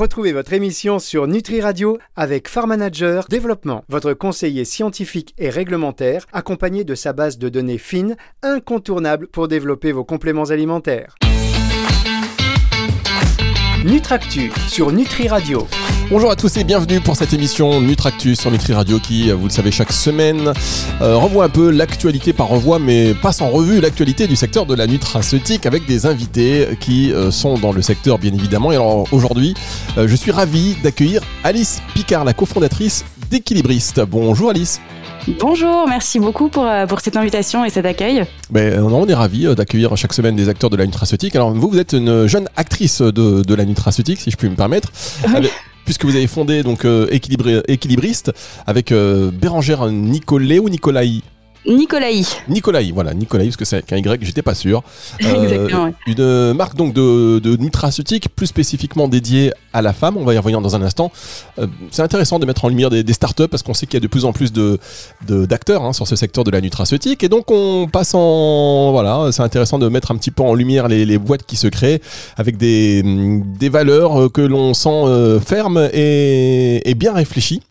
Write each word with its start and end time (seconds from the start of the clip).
Retrouvez 0.00 0.32
votre 0.32 0.54
émission 0.54 0.98
sur 0.98 1.26
Nutri 1.26 1.60
Radio 1.60 1.98
avec 2.16 2.48
Farm 2.48 2.74
Développement, 3.28 3.84
votre 3.90 4.14
conseiller 4.14 4.64
scientifique 4.64 5.34
et 5.36 5.50
réglementaire, 5.50 6.24
accompagné 6.32 6.84
de 6.84 6.94
sa 6.94 7.12
base 7.12 7.36
de 7.36 7.50
données 7.50 7.76
fines, 7.76 8.16
incontournable 8.42 9.26
pour 9.26 9.46
développer 9.46 9.92
vos 9.92 10.04
compléments 10.04 10.48
alimentaires. 10.48 11.16
Nutractu 13.84 14.52
sur 14.68 14.92
Nutri 14.92 15.26
Radio. 15.26 15.66
Bonjour 16.10 16.30
à 16.30 16.36
tous 16.36 16.54
et 16.58 16.64
bienvenue 16.64 17.00
pour 17.00 17.16
cette 17.16 17.32
émission 17.32 17.80
Nutractus 17.80 18.38
sur 18.38 18.50
Nutri 18.50 18.74
Radio 18.74 18.98
qui, 18.98 19.30
vous 19.30 19.44
le 19.44 19.50
savez, 19.50 19.70
chaque 19.70 19.92
semaine 19.92 20.52
euh, 21.00 21.16
revoit 21.16 21.46
un 21.46 21.48
peu 21.48 21.70
l'actualité 21.70 22.34
par 22.34 22.48
revoit, 22.48 22.78
mais 22.78 23.14
passe 23.14 23.40
en 23.40 23.48
revue 23.48 23.80
l'actualité 23.80 24.26
du 24.26 24.36
secteur 24.36 24.66
de 24.66 24.74
la 24.74 24.86
nutraceutique 24.86 25.64
avec 25.64 25.86
des 25.86 26.04
invités 26.04 26.68
qui 26.78 27.10
euh, 27.10 27.30
sont 27.30 27.56
dans 27.56 27.72
le 27.72 27.80
secteur 27.80 28.18
bien 28.18 28.34
évidemment. 28.34 28.70
Et 28.70 28.74
alors 28.74 29.06
aujourd'hui, 29.12 29.54
euh, 29.96 30.06
je 30.06 30.14
suis 30.14 30.30
ravi 30.30 30.76
d'accueillir 30.82 31.22
Alice 31.42 31.80
Picard, 31.94 32.24
la 32.24 32.34
cofondatrice 32.34 33.06
d'Équilibriste. 33.30 34.00
Bonjour 34.00 34.50
Alice. 34.50 34.78
Bonjour, 35.28 35.86
merci 35.88 36.18
beaucoup 36.18 36.48
pour, 36.48 36.64
euh, 36.64 36.86
pour 36.86 37.00
cette 37.00 37.16
invitation 37.16 37.64
et 37.64 37.70
cet 37.70 37.84
accueil. 37.84 38.24
Ben, 38.50 38.72
euh, 38.72 38.82
on 38.82 39.06
est 39.06 39.14
ravis 39.14 39.46
euh, 39.46 39.54
d'accueillir 39.54 39.96
chaque 39.96 40.12
semaine 40.12 40.34
des 40.34 40.48
acteurs 40.48 40.70
de 40.70 40.76
la 40.76 40.86
nutraceutique. 40.86 41.36
Alors 41.36 41.52
vous, 41.52 41.68
vous 41.68 41.78
êtes 41.78 41.92
une 41.92 42.26
jeune 42.26 42.48
actrice 42.56 43.02
de, 43.02 43.42
de 43.42 43.54
la 43.54 43.64
nutraceutique, 43.64 44.20
si 44.20 44.30
je 44.30 44.36
puis 44.36 44.48
me 44.48 44.56
permettre. 44.56 44.90
puisque 45.84 46.04
vous 46.04 46.14
avez 46.14 46.26
fondé 46.28 46.62
donc 46.62 46.86
Équilibriste 47.10 48.32
avec 48.66 48.92
Bérangère 48.92 49.86
Nicolet 49.90 50.60
ou 50.60 50.68
Nicolaï 50.68 51.22
Nicolaï. 51.66 52.26
Nicolaï, 52.48 52.90
voilà, 52.90 53.14
Nicolaï, 53.14 53.48
parce 53.48 53.56
que 53.56 53.64
c'est 53.64 53.92
un 53.92 53.96
Y, 53.96 54.24
j'étais 54.24 54.42
pas 54.42 54.54
sûr. 54.54 54.82
Euh, 55.30 55.90
une 56.06 56.54
marque 56.54 56.76
donc 56.76 56.92
de, 56.92 57.38
de, 57.38 57.56
nutraceutique 57.56 58.28
plus 58.34 58.46
spécifiquement 58.46 59.08
dédiée 59.08 59.52
à 59.72 59.80
la 59.80 59.92
femme, 59.92 60.16
on 60.16 60.24
va 60.24 60.34
y 60.34 60.38
revenir 60.38 60.60
dans 60.60 60.74
un 60.74 60.82
instant. 60.82 61.12
Euh, 61.58 61.66
c'est 61.90 62.02
intéressant 62.02 62.38
de 62.38 62.46
mettre 62.46 62.64
en 62.64 62.68
lumière 62.68 62.90
des, 62.90 63.02
des 63.02 63.12
startups 63.12 63.48
parce 63.48 63.62
qu'on 63.62 63.74
sait 63.74 63.86
qu'il 63.86 63.94
y 63.94 63.96
a 63.98 64.00
de 64.00 64.06
plus 64.06 64.24
en 64.24 64.32
plus 64.32 64.52
de, 64.52 64.78
d'acteurs 65.28 65.84
hein, 65.84 65.92
sur 65.92 66.06
ce 66.08 66.16
secteur 66.16 66.44
de 66.44 66.50
la 66.50 66.60
nutraceutique. 66.60 67.22
Et 67.22 67.28
donc 67.28 67.50
on 67.50 67.88
passe 67.90 68.14
en... 68.14 68.90
Voilà, 68.92 69.30
c'est 69.32 69.42
intéressant 69.42 69.78
de 69.78 69.88
mettre 69.88 70.10
un 70.10 70.16
petit 70.16 70.30
peu 70.30 70.42
en 70.42 70.54
lumière 70.54 70.88
les, 70.88 71.04
les 71.04 71.18
boîtes 71.18 71.44
qui 71.44 71.56
se 71.56 71.68
créent 71.68 72.00
avec 72.36 72.56
des, 72.56 73.02
des 73.04 73.68
valeurs 73.68 74.30
que 74.32 74.40
l'on 74.40 74.74
sent 74.74 74.88
euh, 74.90 75.40
fermes 75.40 75.88
et, 75.92 76.88
et 76.88 76.94
bien 76.94 77.12
réfléchies. 77.12 77.62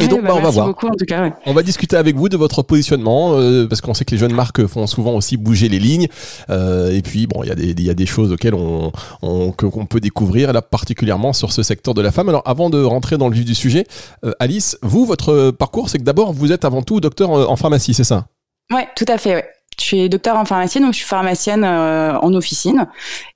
Et 0.00 0.08
donc, 0.08 0.22
bah, 0.22 0.28
bah, 0.28 0.34
on 0.36 0.40
va 0.40 0.50
voir. 0.50 0.66
Beaucoup, 0.68 0.86
en 0.86 0.94
tout 0.94 1.04
cas, 1.04 1.34
On 1.44 1.52
va 1.52 1.62
discuter 1.62 1.96
avec 1.96 2.16
vous 2.16 2.30
de 2.30 2.36
votre 2.36 2.62
positionnement, 2.62 3.34
euh, 3.34 3.66
parce 3.66 3.82
qu'on 3.82 3.92
sait 3.92 4.06
que 4.06 4.12
les 4.12 4.16
jeunes 4.16 4.32
marques 4.32 4.66
font 4.66 4.86
souvent 4.86 5.12
aussi 5.12 5.36
bouger 5.36 5.68
les 5.68 5.78
lignes. 5.78 6.08
Euh, 6.48 6.96
et 6.96 7.02
puis, 7.02 7.26
bon, 7.26 7.42
il 7.42 7.78
y, 7.78 7.82
y, 7.82 7.90
a 7.90 7.94
des 7.94 8.06
choses 8.06 8.32
auxquelles 8.32 8.54
on, 8.54 8.90
on 9.20 9.52
qu'on 9.52 9.84
peut 9.84 10.00
découvrir, 10.00 10.52
là, 10.52 10.62
particulièrement 10.62 11.34
sur 11.34 11.52
ce 11.52 11.62
secteur 11.62 11.92
de 11.92 12.00
la 12.00 12.10
femme. 12.10 12.30
Alors, 12.30 12.42
avant 12.46 12.70
de 12.70 12.82
rentrer 12.82 13.18
dans 13.18 13.28
le 13.28 13.34
vif 13.34 13.44
du 13.44 13.54
sujet, 13.54 13.86
euh, 14.24 14.32
Alice, 14.40 14.78
vous, 14.82 15.04
votre 15.04 15.50
parcours, 15.50 15.90
c'est 15.90 15.98
que 15.98 16.04
d'abord, 16.04 16.32
vous 16.32 16.52
êtes 16.52 16.64
avant 16.64 16.82
tout 16.82 17.00
docteur 17.00 17.30
en 17.30 17.56
pharmacie, 17.56 17.92
c'est 17.92 18.04
ça? 18.04 18.26
Ouais, 18.72 18.88
tout 18.96 19.06
à 19.08 19.18
fait, 19.18 19.34
ouais. 19.34 19.48
Je 19.78 19.84
suis 19.84 20.08
docteur 20.08 20.36
en 20.36 20.44
pharmacie, 20.44 20.80
donc 20.80 20.92
je 20.92 20.98
suis 20.98 21.06
pharmacienne 21.06 21.64
en 21.64 22.32
officine. 22.34 22.86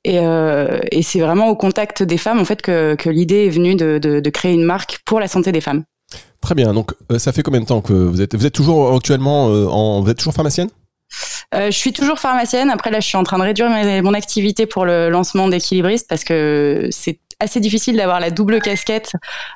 Et, 0.04 0.20
euh, 0.20 0.78
et 0.90 1.02
c'est 1.02 1.20
vraiment 1.20 1.48
au 1.48 1.56
contact 1.56 2.02
des 2.02 2.18
femmes, 2.18 2.38
en 2.38 2.44
fait, 2.44 2.62
que, 2.62 2.94
que 2.94 3.10
l'idée 3.10 3.46
est 3.46 3.50
venue 3.50 3.74
de, 3.74 3.98
de, 3.98 4.20
de 4.20 4.30
créer 4.30 4.52
une 4.54 4.64
marque 4.64 5.00
pour 5.04 5.18
la 5.20 5.28
santé 5.28 5.50
des 5.52 5.60
femmes. 5.60 5.84
Très 6.40 6.54
bien. 6.54 6.72
Donc, 6.72 6.92
euh, 7.10 7.18
ça 7.18 7.32
fait 7.32 7.42
combien 7.42 7.60
de 7.60 7.66
temps 7.66 7.80
que 7.80 7.92
vous 7.92 8.20
êtes 8.20 8.36
Vous 8.36 8.46
êtes 8.46 8.54
toujours 8.54 8.94
actuellement 8.94 9.48
euh, 9.48 9.66
en, 9.66 10.00
vous 10.00 10.10
êtes 10.10 10.18
toujours 10.18 10.34
pharmacienne? 10.34 10.68
Euh, 11.54 11.66
je 11.72 11.76
suis 11.76 11.92
toujours 11.92 12.18
pharmacienne. 12.18 12.70
Après, 12.70 12.90
là, 12.90 13.00
je 13.00 13.06
suis 13.06 13.16
en 13.16 13.24
train 13.24 13.38
de 13.38 13.42
réduire 13.42 13.68
mon 14.02 14.14
activité 14.14 14.66
pour 14.66 14.84
le 14.84 15.08
lancement 15.08 15.48
d'Équilibriste 15.48 16.06
parce 16.08 16.24
que 16.24 16.88
c'est 16.90 17.18
assez 17.40 17.60
difficile 17.60 17.96
d'avoir 17.96 18.20
la 18.20 18.30
double 18.30 18.60
casquette 18.60 19.12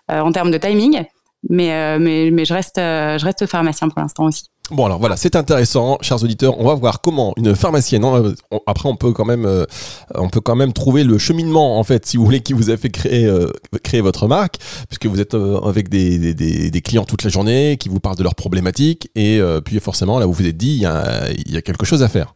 en 0.09 0.33
termes 0.33 0.51
de 0.51 0.59
timing. 0.59 1.05
Mais, 1.49 1.99
mais, 1.99 2.31
mais 2.31 2.45
je, 2.45 2.53
reste, 2.53 2.77
je 2.77 3.25
reste 3.25 3.47
pharmacien 3.47 3.89
pour 3.89 4.01
l'instant 4.01 4.25
aussi. 4.25 4.45
Bon 4.71 4.87
alors 4.87 5.01
voilà, 5.01 5.17
c'est 5.17 5.35
intéressant, 5.35 5.99
chers 6.01 6.23
auditeurs. 6.23 6.61
On 6.61 6.65
va 6.65 6.75
voir 6.75 7.01
comment 7.01 7.35
une 7.37 7.57
pharmacienne. 7.57 8.05
Hein, 8.05 8.35
après, 8.67 8.89
on 8.89 8.95
peut 8.95 9.13
quand 9.13 9.25
même, 9.25 9.45
euh, 9.45 9.67
on 10.15 10.29
peut 10.29 10.41
quand 10.41 10.55
même 10.55 10.73
trouver 10.73 11.03
le 11.03 11.19
cheminement 11.19 11.79
en 11.79 11.85
fait, 11.85 12.07
si 12.07 12.17
vous 12.17 12.25
voulez, 12.25 12.41
qui 12.41 12.53
vous 12.53 12.71
a 12.71 12.77
fait 12.77 12.89
créer 12.89 13.27
euh, 13.27 13.51
créer 13.83 14.01
votre 14.01 14.29
marque, 14.29 14.57
puisque 14.89 15.07
vous 15.07 15.21
êtes 15.21 15.35
euh, 15.35 15.61
avec 15.63 15.89
des, 15.89 16.83
clients 16.85 17.05
toute 17.05 17.25
la 17.25 17.31
journée, 17.31 17.79
qui 17.79 17.89
vous 17.89 17.99
parlent 17.99 18.17
de 18.17 18.23
leurs 18.23 18.37
problématiques, 18.37 19.11
et 19.17 19.41
puis 19.65 19.81
forcément 19.81 20.19
là, 20.19 20.27
vous 20.27 20.33
vous 20.33 20.47
êtes 20.47 20.57
dit, 20.57 20.77
il 20.77 21.53
y 21.53 21.57
a, 21.57 21.63
quelque 21.63 21.85
chose 21.85 22.03
à 22.03 22.09
faire. 22.09 22.35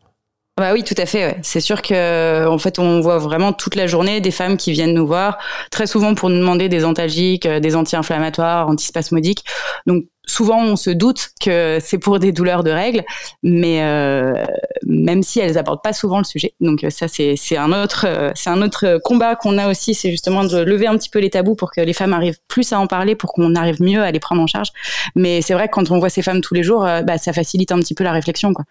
Bah 0.57 0.73
oui, 0.73 0.85
tout 0.85 0.95
à 0.99 1.07
fait. 1.07 1.39
C'est 1.43 1.61
sûr 1.61 1.83
que 1.83 2.47
en 2.47 2.59
fait, 2.59 2.79
on 2.79 3.01
voit 3.01 3.19
vraiment 3.19 3.53
toute 3.53 3.75
la 3.75 3.87
journée 3.87 4.21
des 4.21 4.31
femmes 4.31 4.57
qui 4.57 4.73
viennent 4.73 4.95
nous 4.95 5.07
voir, 5.07 5.39
très 5.71 5.87
souvent 5.87 6.15
pour 6.15 6.31
nous 6.31 6.39
demander 6.39 6.69
des 6.69 6.85
antalgiques, 6.85 7.49
des 7.49 7.77
anti-inflammatoires, 7.77 8.69
antispasmodiques. 8.69 9.45
Donc 9.87 10.05
souvent 10.27 10.63
on 10.63 10.77
se 10.77 10.91
doute 10.91 11.31
que 11.41 11.79
c'est 11.81 11.99
pour 11.99 12.19
des 12.19 12.33
douleurs 12.33 12.65
de 12.65 12.71
règles, 12.71 13.05
mais 13.43 13.83
euh, 13.83 14.45
même 14.87 15.23
si 15.23 15.41
elles 15.41 15.59
abordent 15.59 15.83
pas 15.83 15.93
souvent 15.93 16.19
le 16.19 16.25
sujet. 16.25 16.55
Donc 16.61 16.85
euh, 16.85 16.91
ça 16.91 17.07
c'est 17.09 17.57
un 17.57 17.73
autre 17.73 18.07
euh, 18.09 18.31
c'est 18.35 18.51
un 18.51 18.63
autre 18.63 18.99
combat 19.05 19.37
qu'on 19.37 19.59
a 19.59 19.69
aussi, 19.71 19.95
c'est 19.95 20.11
justement 20.11 20.45
de 20.45 20.59
lever 20.59 20.87
un 20.87 20.97
petit 20.97 21.11
peu 21.11 21.19
les 21.19 21.31
tabous 21.31 21.55
pour 21.55 21.71
que 21.71 21.81
les 21.81 21.93
femmes 21.93 22.13
arrivent 22.13 22.39
plus 22.49 22.73
à 22.73 22.81
en 22.81 22.87
parler, 22.87 23.15
pour 23.15 23.33
qu'on 23.33 23.55
arrive 23.55 23.83
mieux 23.83 24.03
à 24.03 24.11
les 24.11 24.21
prendre 24.21 24.43
en 24.43 24.47
charge. 24.47 24.69
Mais 25.15 25.43
c'est 25.43 25.55
vrai 25.55 25.69
que 25.69 25.75
quand 25.75 25.91
on 25.91 25.99
voit 25.99 26.11
ces 26.11 26.23
femmes 26.23 26.41
tous 26.41 26.55
les 26.55 26.63
jours, 26.63 26.83
bah, 26.83 27.19
ça 27.19 27.33
facilite 27.33 27.73
un 27.73 27.79
petit 27.79 27.95
peu 27.95 28.05
la 28.05 28.13
réflexion 28.13 28.53
quoi. 28.55 28.65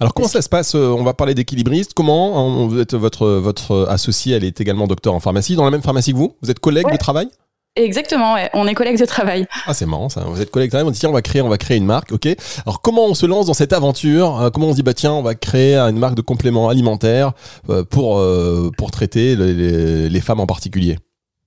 Alors 0.00 0.14
comment 0.14 0.28
ça 0.28 0.42
se 0.42 0.48
passe 0.48 0.74
On 0.74 1.04
va 1.04 1.14
parler 1.14 1.34
d'équilibriste. 1.34 1.92
Comment 1.94 2.66
vous 2.66 2.80
êtes 2.80 2.94
votre 2.94 3.26
votre 3.26 3.86
associé, 3.88 4.36
elle 4.36 4.44
est 4.44 4.60
également 4.60 4.86
docteur 4.86 5.14
en 5.14 5.20
pharmacie 5.20 5.56
dans 5.56 5.64
la 5.64 5.70
même 5.70 5.82
pharmacie 5.82 6.12
que 6.12 6.16
vous 6.16 6.36
Vous 6.42 6.50
êtes 6.50 6.60
collègue 6.60 6.90
de 6.90 6.96
travail? 6.96 7.28
Exactement, 7.76 8.34
ouais. 8.34 8.48
on 8.54 8.66
est 8.66 8.74
collègues 8.74 8.98
de 8.98 9.04
travail. 9.04 9.46
Ah, 9.66 9.74
c'est 9.74 9.84
marrant 9.84 10.08
ça. 10.08 10.22
Vous 10.22 10.40
êtes 10.40 10.50
collègues 10.50 10.70
de 10.70 10.72
travail, 10.72 10.88
on 10.88 10.90
dit 10.90 10.98
tiens, 10.98 11.10
on 11.10 11.12
va 11.12 11.22
créer, 11.22 11.42
on 11.42 11.48
va 11.48 11.58
créer 11.58 11.76
une 11.76 11.84
marque, 11.84 12.10
ok. 12.10 12.26
Alors 12.64 12.80
comment 12.80 13.04
on 13.04 13.14
se 13.14 13.26
lance 13.26 13.46
dans 13.46 13.54
cette 13.54 13.74
aventure 13.74 14.40
euh, 14.40 14.50
Comment 14.50 14.68
on 14.68 14.70
se 14.70 14.76
dit 14.76 14.82
bah 14.82 14.94
tiens, 14.94 15.12
on 15.12 15.22
va 15.22 15.34
créer 15.34 15.76
une 15.76 15.98
marque 15.98 16.14
de 16.14 16.22
compléments 16.22 16.70
alimentaires 16.70 17.32
euh, 17.68 17.84
pour 17.84 18.18
euh, 18.18 18.70
pour 18.78 18.90
traiter 18.90 19.36
les, 19.36 20.08
les 20.08 20.20
femmes 20.20 20.40
en 20.40 20.46
particulier? 20.46 20.98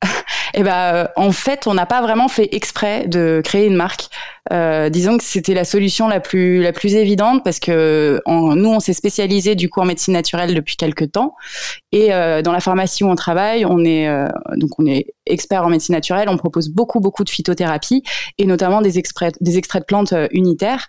Eh 0.56 0.64
ben, 0.64 1.08
en 1.16 1.32
fait, 1.32 1.68
on 1.68 1.76
n'a 1.76 1.86
pas 1.86 2.02
vraiment 2.02 2.28
fait 2.28 2.50
exprès 2.54 3.08
de 3.08 3.40
créer 3.44 3.68
une 3.68 3.76
marque. 3.76 4.10
Euh, 4.52 4.90
disons 4.90 5.18
que 5.18 5.24
c'était 5.24 5.54
la 5.54 5.64
solution 5.64 6.08
la 6.08 6.20
plus 6.20 6.64
la 6.64 6.74
plus 6.74 6.96
évidente 6.96 7.44
parce 7.44 7.60
que 7.60 8.20
nous 8.26 8.70
on 8.70 8.80
s'est 8.80 8.94
spécialisé 8.94 9.54
du 9.54 9.70
coup 9.70 9.80
en 9.80 9.86
médecine 9.86 10.14
naturelle 10.16 10.56
depuis 10.56 10.76
quelques 10.76 11.12
temps 11.12 11.36
et 11.92 12.14
euh, 12.14 12.42
dans 12.42 12.52
la 12.52 12.60
pharmacie 12.60 13.04
où 13.04 13.08
on 13.10 13.16
travaille 13.16 13.64
on 13.64 13.86
est 13.86 14.08
euh, 14.08 14.28
donc 14.56 14.72
on 14.80 14.88
est 14.88 15.14
expert 15.30 15.64
en 15.64 15.70
médecine 15.70 15.96
naturelle 15.96 16.30
on 16.30 16.38
propose 16.38 16.70
beaucoup 16.70 17.00
beaucoup 17.00 17.24
de 17.24 17.30
phytothérapie 17.30 18.04
et 18.38 18.46
notamment 18.46 18.82
des 18.82 18.98
extraits 18.98 19.36
des 19.42 19.58
extraits 19.58 19.84
de 19.84 19.86
plantes 19.86 20.14
unitaires 20.32 20.88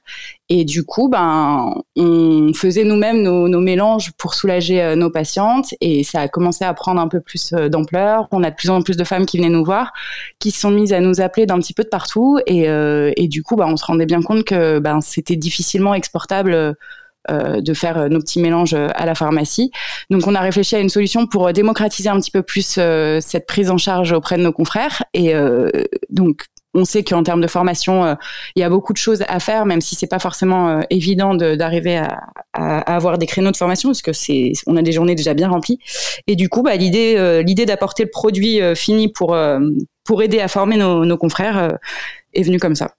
et 0.49 0.65
du 0.65 0.85
coup 0.85 1.09
ben 1.09 1.75
on 1.97 2.53
faisait 2.55 2.85
nous-mêmes 2.85 3.23
nos, 3.23 3.61
mélanges 3.61 4.13
pour 4.19 4.35
soulager 4.35 4.95
nos 4.97 5.11
patientes 5.11 5.75
et 5.81 6.03
ça 6.03 6.21
a 6.21 6.29
commencé 6.29 6.65
à 6.65 6.75
prendre 6.75 7.01
un 7.01 7.09
peu 7.09 7.21
plus 7.21 7.53
d'ampleur 7.53 8.29
on 8.33 8.43
a 8.43 8.51
de 8.51 8.57
plus 8.57 8.71
en 8.71 8.83
plus 8.83 8.97
de 8.97 9.05
femmes 9.05 9.27
qui 9.27 9.37
venaient 9.39 9.49
nous 9.49 9.65
voir 9.65 9.93
qui 10.39 10.51
se 10.51 10.61
sont 10.61 10.71
mises 10.71 10.93
à 10.93 11.01
nous 11.01 11.21
appeler 11.21 11.47
d'un 11.47 11.59
petit 11.59 11.75
peu 11.75 11.85
de 11.85 11.89
partout 11.89 12.39
et, 12.47 12.65
et 12.65 13.29
du 13.29 13.43
coup 13.43 13.57
bah, 13.57 13.67
on 13.69 13.77
se 13.77 13.85
rendait 13.85 14.07
bien 14.07 14.23
compte 14.23 14.45
que 14.45 14.79
ben, 14.79 15.01
c'était 15.01 15.37
difficilement 15.37 15.95
exportable. 15.95 16.77
Euh, 17.29 17.61
de 17.61 17.75
faire 17.75 18.09
nos 18.09 18.19
petits 18.19 18.41
mélanges 18.41 18.73
à 18.73 19.05
la 19.05 19.15
pharmacie. 19.15 19.71
Donc 20.09 20.27
on 20.27 20.35
a 20.35 20.41
réfléchi 20.41 20.75
à 20.75 20.79
une 20.79 20.89
solution 20.89 21.27
pour 21.27 21.53
démocratiser 21.53 22.09
un 22.09 22.19
petit 22.19 22.31
peu 22.31 22.41
plus 22.41 22.77
euh, 22.79 23.19
cette 23.21 23.47
prise 23.47 23.71
en 23.71 23.77
charge 23.77 24.13
auprès 24.13 24.39
de 24.39 24.43
nos 24.43 24.53
confrères. 24.53 25.03
Et 25.13 25.35
euh, 25.35 25.69
donc 26.09 26.47
on 26.73 26.87
sait 26.87 27.05
qu'en 27.05 27.23
termes 27.23 27.43
de 27.43 27.47
formation, 27.47 28.17
il 28.57 28.61
y 28.61 28.63
a 28.63 28.71
beaucoup 28.71 28.95
de 28.95 28.99
choses 28.99 29.23
à 29.29 29.39
faire, 29.39 29.67
même 29.67 29.83
si 29.83 29.97
c'est 29.97 30.07
pas 30.07 30.19
forcément 30.19 30.81
évident 30.89 31.35
d'arriver 31.35 32.01
à, 32.55 32.79
avoir 32.95 33.19
des 33.19 33.27
créneaux 33.27 33.51
de 33.51 33.57
formation, 33.57 33.91
parce 33.91 34.03
que 34.03 34.13
c'est, 34.13 34.53
on 34.67 34.77
a 34.77 34.83
des 34.83 34.93
journées 34.93 35.17
déjà 35.17 35.35
bien 35.35 35.49
remplies. 35.49 35.81
Et 36.29 36.37
du 36.37 36.49
coup, 36.49 36.63
bah, 36.63 36.77
l'idée, 36.77 37.43
l'idée 37.45 37.67
d'apporter 37.67 38.05
le 38.05 38.11
produit 38.11 38.61
fini 38.77 39.09
pour 39.09 39.37
pour 40.05 40.23
aider 40.23 40.39
à 40.39 40.47
former 40.47 40.77
nos, 40.77 41.05
nos 41.05 41.19
confrères 41.19 41.77
est 42.35 42.43
venue 42.45 42.61
comme 42.61 42.77
ça. 42.77 42.93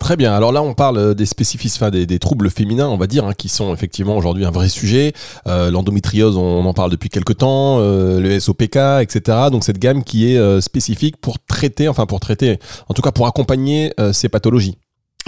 Très 0.00 0.16
bien. 0.16 0.32
Alors 0.32 0.52
là, 0.52 0.62
on 0.62 0.74
parle 0.74 0.98
euh, 0.98 1.14
des 1.14 1.26
spécificités, 1.26 1.90
des, 1.90 2.06
des, 2.06 2.18
troubles 2.18 2.50
féminins, 2.50 2.88
on 2.88 2.96
va 2.96 3.06
dire, 3.06 3.24
hein, 3.24 3.32
qui 3.36 3.48
sont 3.48 3.74
effectivement 3.74 4.16
aujourd'hui 4.16 4.44
un 4.44 4.50
vrai 4.50 4.68
sujet. 4.68 5.12
Euh, 5.46 5.70
L'endométriose, 5.70 6.36
on 6.36 6.64
en 6.64 6.74
parle 6.74 6.90
depuis 6.90 7.08
quelques 7.08 7.38
temps, 7.38 7.78
euh, 7.80 8.20
le 8.20 8.40
SOPK, 8.40 8.76
etc. 9.00 9.48
Donc 9.50 9.64
cette 9.64 9.78
gamme 9.78 10.04
qui 10.04 10.32
est 10.32 10.38
euh, 10.38 10.60
spécifique 10.60 11.16
pour 11.16 11.38
traiter, 11.38 11.88
enfin 11.88 12.06
pour 12.06 12.20
traiter, 12.20 12.58
en 12.88 12.94
tout 12.94 13.02
cas 13.02 13.12
pour 13.12 13.26
accompagner 13.26 13.92
ces 14.12 14.28
pathologies. 14.28 14.78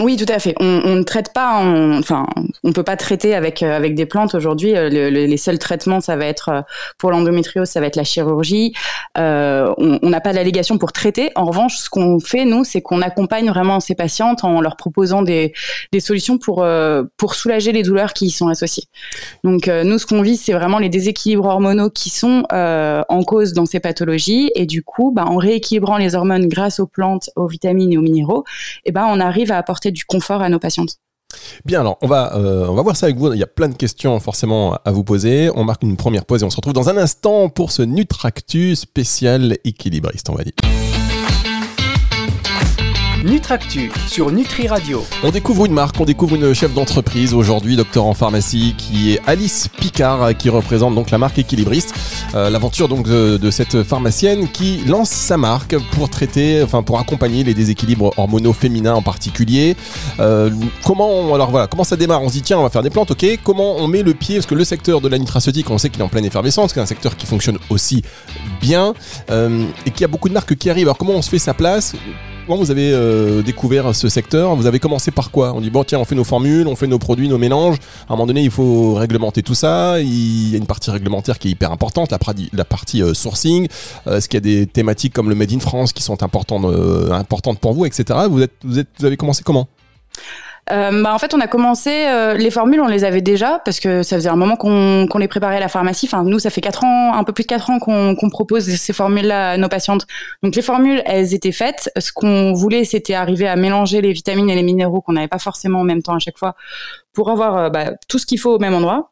Oui, 0.01 0.17
tout 0.17 0.31
à 0.33 0.39
fait. 0.39 0.55
On, 0.59 0.95
ne 0.95 1.03
traite 1.03 1.31
pas, 1.31 1.63
enfin, 1.99 2.25
on 2.63 2.73
peut 2.73 2.81
pas 2.81 2.97
traiter 2.97 3.35
avec 3.35 3.61
euh, 3.61 3.75
avec 3.75 3.93
des 3.93 4.07
plantes 4.07 4.33
aujourd'hui. 4.33 4.75
Euh, 4.75 4.89
les 4.89 5.37
seuls 5.37 5.59
traitements, 5.59 6.01
ça 6.01 6.15
va 6.15 6.25
être 6.25 6.49
euh, 6.49 6.61
pour 6.97 7.11
l'endométriose, 7.11 7.67
ça 7.67 7.79
va 7.79 7.85
être 7.85 7.95
la 7.95 8.03
chirurgie. 8.03 8.73
on 9.15 9.99
n'a 10.01 10.21
pas 10.21 10.33
d'allégation 10.33 10.79
pour 10.79 10.91
traiter. 10.91 11.29
En 11.35 11.45
revanche, 11.45 11.77
ce 11.77 11.89
qu'on 11.89 12.19
fait 12.19 12.45
nous, 12.45 12.63
c'est 12.63 12.81
qu'on 12.81 13.01
accompagne 13.01 13.49
vraiment 13.49 13.79
ces 13.79 13.93
patientes 13.93 14.43
en 14.43 14.59
leur 14.59 14.75
proposant 14.75 15.21
des, 15.21 15.53
des 15.91 15.99
solutions 15.99 16.39
pour 16.39 16.65
pour 17.17 17.35
soulager 17.35 17.71
les 17.71 17.83
douleurs 17.83 18.13
qui 18.13 18.25
y 18.25 18.31
sont 18.31 18.47
associées. 18.47 18.85
Donc 19.43 19.67
nous, 19.67 19.99
ce 19.99 20.07
qu'on 20.07 20.23
vise, 20.23 20.41
c'est 20.41 20.53
vraiment 20.53 20.79
les 20.79 20.89
déséquilibres 20.89 21.45
hormonaux 21.45 21.91
qui 21.91 22.09
sont 22.09 22.43
en 22.51 23.23
cause 23.23 23.53
dans 23.53 23.67
ces 23.67 23.79
pathologies. 23.79 24.51
Et 24.55 24.65
du 24.65 24.81
coup, 24.83 25.11
bah, 25.11 25.25
en 25.27 25.37
rééquilibrant 25.37 25.97
les 25.97 26.15
hormones 26.15 26.47
grâce 26.47 26.79
aux 26.79 26.87
plantes, 26.87 27.29
aux 27.35 27.47
vitamines 27.47 27.93
et 27.93 27.97
aux 27.97 28.01
minéraux, 28.01 28.45
et 28.85 28.89
eh 28.89 28.91
ben 28.91 29.07
on 29.07 29.19
arrive 29.19 29.51
à 29.51 29.57
apporter 29.57 29.90
du 29.91 30.05
confort 30.05 30.41
à 30.41 30.49
nos 30.49 30.59
patientes. 30.59 30.97
Bien, 31.65 31.81
alors 31.81 31.97
on 32.01 32.07
va, 32.07 32.35
euh, 32.35 32.67
on 32.67 32.75
va 32.75 32.81
voir 32.81 32.95
ça 32.95 33.05
avec 33.05 33.17
vous. 33.17 33.31
Il 33.33 33.39
y 33.39 33.43
a 33.43 33.47
plein 33.47 33.69
de 33.69 33.75
questions 33.75 34.19
forcément 34.19 34.77
à 34.83 34.91
vous 34.91 35.03
poser. 35.03 35.49
On 35.55 35.63
marque 35.63 35.83
une 35.83 35.97
première 35.97 36.25
pause 36.25 36.43
et 36.43 36.45
on 36.45 36.49
se 36.49 36.57
retrouve 36.57 36.73
dans 36.73 36.89
un 36.89 36.97
instant 36.97 37.49
pour 37.49 37.71
ce 37.71 37.81
Nutractus 37.81 38.81
spécial 38.81 39.57
équilibriste, 39.63 40.29
on 40.29 40.35
va 40.35 40.43
dire. 40.43 40.53
Nutractu 43.23 43.91
sur 44.07 44.31
Nutri 44.31 44.67
Radio. 44.67 45.05
On 45.23 45.29
découvre 45.29 45.65
une 45.65 45.73
marque, 45.73 45.99
on 45.99 46.05
découvre 46.05 46.35
une 46.35 46.55
chef 46.55 46.73
d'entreprise 46.73 47.35
aujourd'hui, 47.35 47.75
docteur 47.75 48.05
en 48.05 48.15
pharmacie, 48.15 48.73
qui 48.77 49.13
est 49.13 49.21
Alice 49.27 49.67
Picard, 49.67 50.35
qui 50.35 50.49
représente 50.49 50.95
donc 50.95 51.11
la 51.11 51.19
marque 51.19 51.37
Équilibriste. 51.37 51.93
Euh, 52.33 52.49
l'aventure 52.49 52.87
donc 52.87 53.07
de, 53.07 53.51
cette 53.51 53.83
pharmacienne 53.83 54.47
qui 54.47 54.77
lance 54.87 55.09
sa 55.09 55.37
marque 55.37 55.77
pour 55.91 56.09
traiter, 56.09 56.63
enfin 56.63 56.81
pour 56.81 56.99
accompagner 56.99 57.43
les 57.43 57.53
déséquilibres 57.53 58.11
hormonaux 58.17 58.53
féminins 58.53 58.95
en 58.95 59.03
particulier. 59.03 59.75
Euh, 60.19 60.49
comment, 60.83 61.35
alors 61.35 61.51
voilà, 61.51 61.67
comment 61.67 61.83
ça 61.83 61.97
démarre? 61.97 62.23
On 62.23 62.29
se 62.29 62.33
dit 62.33 62.41
tiens, 62.41 62.57
on 62.57 62.63
va 62.63 62.69
faire 62.71 62.83
des 62.83 62.89
plantes, 62.89 63.11
ok. 63.11 63.39
Comment 63.43 63.75
on 63.77 63.87
met 63.87 64.01
le 64.01 64.15
pied? 64.15 64.37
Parce 64.37 64.47
que 64.47 64.55
le 64.55 64.63
secteur 64.63 64.99
de 64.99 65.07
la 65.07 65.19
nutraceutique, 65.19 65.69
on 65.69 65.77
sait 65.77 65.89
qu'il 65.89 66.01
est 66.01 66.05
en 66.05 66.09
pleine 66.09 66.25
effervescence, 66.25 66.71
c'est 66.73 66.79
un 66.79 66.87
secteur 66.87 67.15
qui 67.15 67.27
fonctionne 67.27 67.59
aussi 67.69 68.01
bien 68.59 68.95
euh, 69.29 69.65
et 69.85 69.91
qu'il 69.91 70.01
y 70.01 70.05
a 70.05 70.07
beaucoup 70.07 70.29
de 70.29 70.33
marques 70.33 70.55
qui 70.55 70.71
arrivent. 70.71 70.87
Alors 70.87 70.97
comment 70.97 71.13
on 71.13 71.21
se 71.21 71.29
fait 71.29 71.39
sa 71.39 71.53
place? 71.53 71.93
Comment 72.47 72.57
vous 72.57 72.71
avez 72.71 72.91
euh, 72.91 73.43
découvert 73.43 73.95
ce 73.95 74.09
secteur? 74.09 74.55
Vous 74.55 74.65
avez 74.65 74.79
commencé 74.79 75.11
par 75.11 75.31
quoi? 75.31 75.53
On 75.53 75.61
dit 75.61 75.69
bon 75.69 75.83
tiens 75.83 75.99
on 75.99 76.05
fait 76.05 76.15
nos 76.15 76.23
formules, 76.23 76.67
on 76.67 76.75
fait 76.75 76.87
nos 76.87 76.97
produits, 76.97 77.29
nos 77.29 77.37
mélanges. 77.37 77.77
À 78.09 78.13
un 78.13 78.15
moment 78.15 78.25
donné 78.25 78.41
il 78.41 78.51
faut 78.51 78.95
réglementer 78.95 79.43
tout 79.43 79.53
ça. 79.53 80.01
Il 80.01 80.49
y 80.49 80.55
a 80.55 80.57
une 80.57 80.65
partie 80.65 80.89
réglementaire 80.89 81.37
qui 81.37 81.49
est 81.49 81.51
hyper 81.51 81.71
importante, 81.71 82.11
la, 82.11 82.17
la 82.51 82.65
partie 82.65 83.03
euh, 83.03 83.13
sourcing. 83.13 83.67
Euh, 84.07 84.17
est-ce 84.17 84.27
qu'il 84.27 84.37
y 84.37 84.39
a 84.39 84.41
des 84.41 84.65
thématiques 84.65 85.13
comme 85.13 85.29
le 85.29 85.35
Made 85.35 85.53
in 85.53 85.59
France 85.59 85.93
qui 85.93 86.01
sont 86.03 86.23
importantes, 86.23 86.65
importantes 87.11 87.59
pour 87.59 87.73
vous, 87.73 87.85
etc. 87.85 88.19
Vous, 88.29 88.41
êtes, 88.41 88.51
vous, 88.63 88.79
êtes, 88.79 88.89
vous 88.99 89.05
avez 89.05 89.17
commencé 89.17 89.43
comment? 89.43 89.67
Euh, 90.69 91.03
bah, 91.03 91.13
en 91.13 91.17
fait, 91.17 91.33
on 91.33 91.39
a 91.39 91.47
commencé 91.47 91.89
euh, 91.89 92.35
les 92.35 92.51
formules, 92.51 92.79
on 92.81 92.87
les 92.87 93.03
avait 93.03 93.21
déjà 93.21 93.59
parce 93.65 93.79
que 93.79 94.03
ça 94.03 94.15
faisait 94.15 94.29
un 94.29 94.35
moment 94.35 94.55
qu'on 94.55 95.17
les 95.17 95.27
préparait 95.27 95.57
à 95.57 95.59
la 95.59 95.67
pharmacie. 95.67 96.05
Enfin, 96.05 96.23
nous, 96.23 96.39
ça 96.39 96.49
fait 96.49 96.61
quatre 96.61 96.83
ans, 96.83 97.13
un 97.13 97.23
peu 97.23 97.33
plus 97.33 97.43
de 97.43 97.47
quatre 97.47 97.69
ans 97.69 97.79
qu'on 97.79 98.29
propose 98.29 98.69
ces 98.69 98.93
formules-là 98.93 99.51
à 99.51 99.57
nos 99.57 99.69
patientes. 99.69 100.05
Donc, 100.43 100.55
les 100.55 100.61
formules, 100.61 101.01
elles 101.05 101.33
étaient 101.33 101.51
faites. 101.51 101.91
Ce 101.97 102.11
qu'on 102.11 102.53
voulait, 102.53 102.83
c'était 102.83 103.15
arriver 103.15 103.47
à 103.47 103.55
mélanger 103.55 104.01
les 104.01 104.13
vitamines 104.13 104.49
et 104.49 104.55
les 104.55 104.63
minéraux 104.63 105.01
qu'on 105.01 105.13
n'avait 105.13 105.27
pas 105.27 105.39
forcément 105.39 105.81
en 105.81 105.83
même 105.83 106.03
temps 106.03 106.15
à 106.15 106.19
chaque 106.19 106.37
fois 106.37 106.55
pour 107.13 107.29
avoir 107.29 107.57
euh, 107.57 107.69
bah, 107.69 107.91
tout 108.07 108.19
ce 108.19 108.25
qu'il 108.25 108.39
faut 108.39 108.55
au 108.55 108.59
même 108.59 108.73
endroit. 108.73 109.10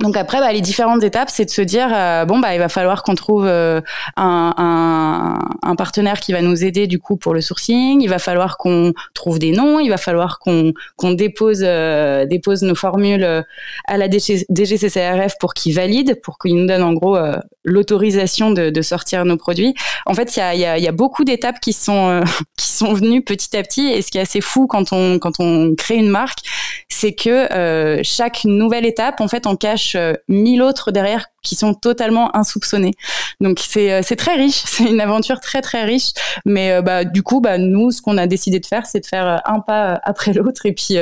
Donc 0.00 0.16
après, 0.16 0.40
bah, 0.40 0.50
les 0.52 0.62
différentes 0.62 1.04
étapes, 1.04 1.28
c'est 1.30 1.44
de 1.44 1.50
se 1.50 1.60
dire 1.60 1.88
euh, 1.92 2.24
bon 2.24 2.38
bah 2.38 2.54
il 2.54 2.58
va 2.58 2.70
falloir 2.70 3.02
qu'on 3.02 3.14
trouve 3.14 3.44
euh, 3.46 3.82
un, 4.16 5.38
partenaire 5.76 6.20
qui 6.20 6.32
va 6.32 6.42
nous 6.42 6.64
aider 6.64 6.86
du 6.86 6.98
coup 6.98 7.16
pour 7.16 7.34
le 7.34 7.40
sourcing. 7.42 8.00
Il 8.00 8.08
va 8.08 8.18
falloir 8.18 8.56
qu'on 8.56 8.92
trouve 9.14 9.38
des 9.38 9.52
noms. 9.52 9.78
Il 9.78 9.90
va 9.90 9.98
falloir 9.98 10.38
qu'on 10.38 10.72
qu'on 10.96 11.12
dépose 11.12 11.62
euh, 11.62 12.24
dépose 12.24 12.62
nos 12.62 12.74
formules 12.74 13.44
à 13.86 13.96
la 13.96 14.08
DGCCRF 14.08 15.34
pour 15.38 15.52
qu'ils 15.54 15.74
valident, 15.74 16.14
pour 16.22 16.38
qu'ils 16.38 16.56
nous 16.56 16.66
donnent 16.66 16.82
en 16.82 16.94
gros 16.94 17.18
l'autorisation 17.64 18.50
de, 18.50 18.82
sortir 18.82 19.24
nos 19.26 19.36
produits. 19.36 19.74
En 20.06 20.14
fait, 20.14 20.36
il 20.36 20.38
y 20.38 20.42
a, 20.42 20.54
y, 20.54 20.64
a, 20.64 20.78
y 20.78 20.88
a, 20.88 20.92
beaucoup 20.92 21.24
d'étapes 21.24 21.60
qui 21.60 21.74
sont 21.74 22.22
qui 22.56 22.68
sont 22.68 22.94
venues 22.94 23.22
petit 23.22 23.54
à 23.56 23.62
petit. 23.62 23.88
Et 23.88 24.00
ce 24.00 24.10
qui 24.10 24.18
est 24.18 24.22
assez 24.22 24.40
fou 24.40 24.66
quand 24.66 24.92
on 24.92 25.18
quand 25.18 25.40
on 25.40 25.74
crée 25.74 25.96
une 25.96 26.08
marque, 26.08 26.40
c'est 26.88 27.12
que 27.12 28.00
chaque 28.02 28.44
nouvelle 28.44 28.86
étape, 28.86 29.20
en 29.20 29.28
fait, 29.28 29.46
on 29.46 29.56
cache 29.56 29.96
euh, 29.96 30.14
mille 30.28 30.62
autres 30.62 30.90
derrière 30.90 31.26
qui 31.42 31.54
sont 31.54 31.74
totalement 31.74 32.34
insoupçonnés. 32.36 32.92
Donc 33.40 33.60
c'est 33.60 33.92
euh, 33.92 34.00
c'est 34.02 34.16
très 34.16 34.34
riche, 34.34 34.62
c'est 34.66 34.84
une 34.84 35.00
aventure 35.00 35.40
très 35.40 35.62
très 35.62 35.84
riche. 35.84 36.10
Mais 36.44 36.72
euh, 36.72 36.82
bah 36.82 37.04
du 37.04 37.22
coup 37.22 37.40
bah 37.40 37.58
nous 37.58 37.90
ce 37.90 38.02
qu'on 38.02 38.18
a 38.18 38.26
décidé 38.26 38.60
de 38.60 38.66
faire 38.66 38.86
c'est 38.86 39.00
de 39.00 39.06
faire 39.06 39.40
un 39.44 39.60
pas 39.60 40.00
après 40.02 40.32
l'autre 40.32 40.66
et 40.66 40.72
puis 40.72 40.96